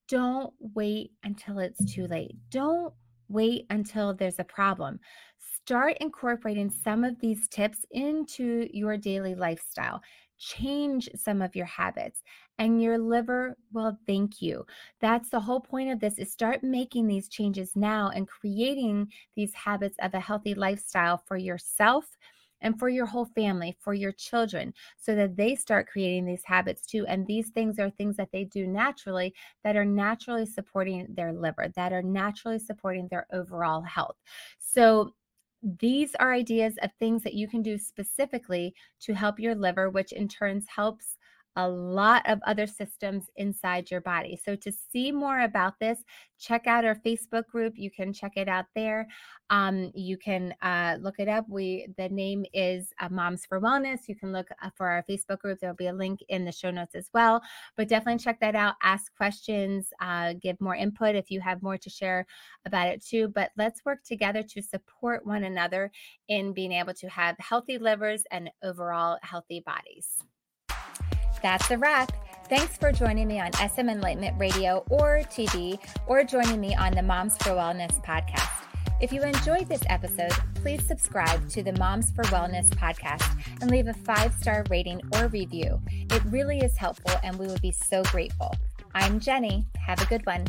don't 0.09 0.53
wait 0.59 1.11
until 1.23 1.59
it's 1.59 1.93
too 1.93 2.07
late. 2.07 2.35
Don't 2.49 2.93
wait 3.29 3.65
until 3.69 4.13
there's 4.13 4.39
a 4.39 4.43
problem. 4.43 4.99
Start 5.37 5.97
incorporating 5.99 6.69
some 6.69 7.03
of 7.03 7.19
these 7.19 7.47
tips 7.49 7.85
into 7.91 8.67
your 8.71 8.97
daily 8.97 9.35
lifestyle. 9.35 10.01
Change 10.37 11.09
some 11.15 11.41
of 11.41 11.55
your 11.55 11.65
habits 11.65 12.23
and 12.59 12.81
your 12.81 12.97
liver 12.97 13.57
will 13.71 13.97
thank 14.05 14.41
you. 14.41 14.65
That's 14.99 15.29
the 15.29 15.39
whole 15.39 15.59
point 15.59 15.91
of 15.91 15.99
this 15.99 16.17
is 16.17 16.31
start 16.31 16.63
making 16.63 17.07
these 17.07 17.27
changes 17.29 17.75
now 17.75 18.09
and 18.09 18.27
creating 18.27 19.11
these 19.35 19.53
habits 19.53 19.97
of 20.01 20.13
a 20.13 20.19
healthy 20.19 20.53
lifestyle 20.53 21.17
for 21.17 21.37
yourself 21.37 22.17
and 22.61 22.79
for 22.79 22.89
your 22.89 23.05
whole 23.05 23.25
family, 23.25 23.77
for 23.79 23.93
your 23.93 24.11
children, 24.11 24.73
so 24.97 25.15
that 25.15 25.35
they 25.35 25.55
start 25.55 25.87
creating 25.87 26.25
these 26.25 26.43
habits 26.43 26.85
too. 26.85 27.05
And 27.07 27.25
these 27.27 27.49
things 27.49 27.77
are 27.77 27.89
things 27.91 28.15
that 28.17 28.31
they 28.31 28.45
do 28.45 28.65
naturally 28.67 29.33
that 29.63 29.75
are 29.75 29.85
naturally 29.85 30.45
supporting 30.45 31.05
their 31.09 31.33
liver, 31.33 31.67
that 31.75 31.93
are 31.93 32.01
naturally 32.01 32.59
supporting 32.59 33.07
their 33.09 33.27
overall 33.31 33.81
health. 33.81 34.17
So, 34.59 35.13
these 35.79 36.15
are 36.15 36.33
ideas 36.33 36.77
of 36.81 36.91
things 36.93 37.23
that 37.23 37.33
you 37.33 37.47
can 37.47 37.61
do 37.61 37.77
specifically 37.77 38.73
to 39.01 39.13
help 39.13 39.39
your 39.39 39.55
liver, 39.55 39.89
which 39.89 40.13
in 40.13 40.27
turn 40.27 40.63
helps 40.67 41.17
a 41.57 41.67
lot 41.67 42.21
of 42.29 42.39
other 42.45 42.67
systems 42.67 43.25
inside 43.35 43.91
your 43.91 44.01
body. 44.01 44.39
So, 44.41 44.55
to 44.55 44.71
see 44.71 45.11
more 45.11 45.41
about 45.41 45.73
this, 45.79 46.03
check 46.39 46.67
out 46.67 46.85
our 46.85 46.95
Facebook 46.95 47.47
group. 47.47 47.73
You 47.75 47.89
can 47.91 48.13
check 48.13 48.33
it 48.37 48.47
out 48.47 48.65
there. 48.75 49.07
Um, 49.49 49.91
you 49.95 50.17
can 50.17 50.53
uh, 50.61 50.97
look 51.01 51.15
it 51.19 51.27
up. 51.27 51.45
We 51.49 51.87
the 51.97 52.09
name 52.09 52.45
is 52.53 52.93
uh, 52.99 53.09
Moms 53.09 53.45
for 53.45 53.59
Wellness. 53.59 54.07
You 54.07 54.15
can 54.15 54.31
look 54.31 54.47
uh, 54.61 54.69
for 54.75 54.87
our 54.87 55.03
Facebook 55.09 55.39
group. 55.39 55.59
There'll 55.59 55.75
be 55.75 55.87
a 55.87 55.93
link 55.93 56.19
in 56.29 56.45
the 56.45 56.51
show 56.51 56.69
notes 56.69 56.93
as 56.95 57.09
well. 57.13 57.41
But 57.75 57.89
definitely 57.89 58.23
check 58.23 58.39
that 58.41 58.55
out. 58.55 58.75
Ask 58.83 59.15
questions. 59.15 59.89
Uh, 59.99 60.33
give 60.39 60.61
more 60.61 60.75
input 60.75 61.15
if 61.15 61.31
you 61.31 61.41
have 61.41 61.63
more 61.63 61.77
to 61.77 61.89
share 61.89 62.27
about 62.65 62.87
it 62.87 63.03
too. 63.03 63.29
But 63.29 63.51
let's 63.57 63.83
work 63.83 64.03
together 64.03 64.43
to 64.43 64.61
support 64.61 65.25
one 65.25 65.43
another 65.43 65.91
in 66.27 66.53
being 66.53 66.71
able 66.71 66.93
to 66.93 67.09
have 67.09 67.35
healthy 67.39 67.79
livers 67.79 68.23
and 68.31 68.51
overall 68.63 69.17
healthy 69.23 69.63
bodies. 69.65 70.17
That's 71.41 71.69
a 71.71 71.77
wrap. 71.77 72.11
Thanks 72.49 72.77
for 72.77 72.91
joining 72.91 73.27
me 73.27 73.39
on 73.39 73.51
SM 73.53 73.89
Enlightenment 73.89 74.39
Radio 74.39 74.83
or 74.89 75.19
TV, 75.29 75.79
or 76.07 76.23
joining 76.23 76.61
me 76.61 76.75
on 76.75 76.93
the 76.93 77.01
Moms 77.01 77.35
for 77.37 77.49
Wellness 77.49 78.01
podcast. 78.03 78.63
If 78.99 79.11
you 79.11 79.21
enjoyed 79.21 79.67
this 79.67 79.83
episode, 79.89 80.31
please 80.55 80.85
subscribe 80.87 81.47
to 81.49 81.61
the 81.61 81.73
Moms 81.73 82.09
for 82.11 82.23
Wellness 82.25 82.69
podcast 82.69 83.29
and 83.61 83.69
leave 83.69 83.87
a 83.87 83.93
five 83.93 84.33
star 84.33 84.63
rating 84.69 85.01
or 85.13 85.27
review. 85.27 85.79
It 85.91 86.23
really 86.25 86.59
is 86.59 86.77
helpful, 86.77 87.13
and 87.23 87.37
we 87.37 87.47
would 87.47 87.61
be 87.61 87.71
so 87.71 88.01
grateful. 88.03 88.55
I'm 88.95 89.19
Jennie. 89.19 89.67
Have 89.77 90.01
a 90.01 90.05
good 90.05 90.25
one. 90.25 90.45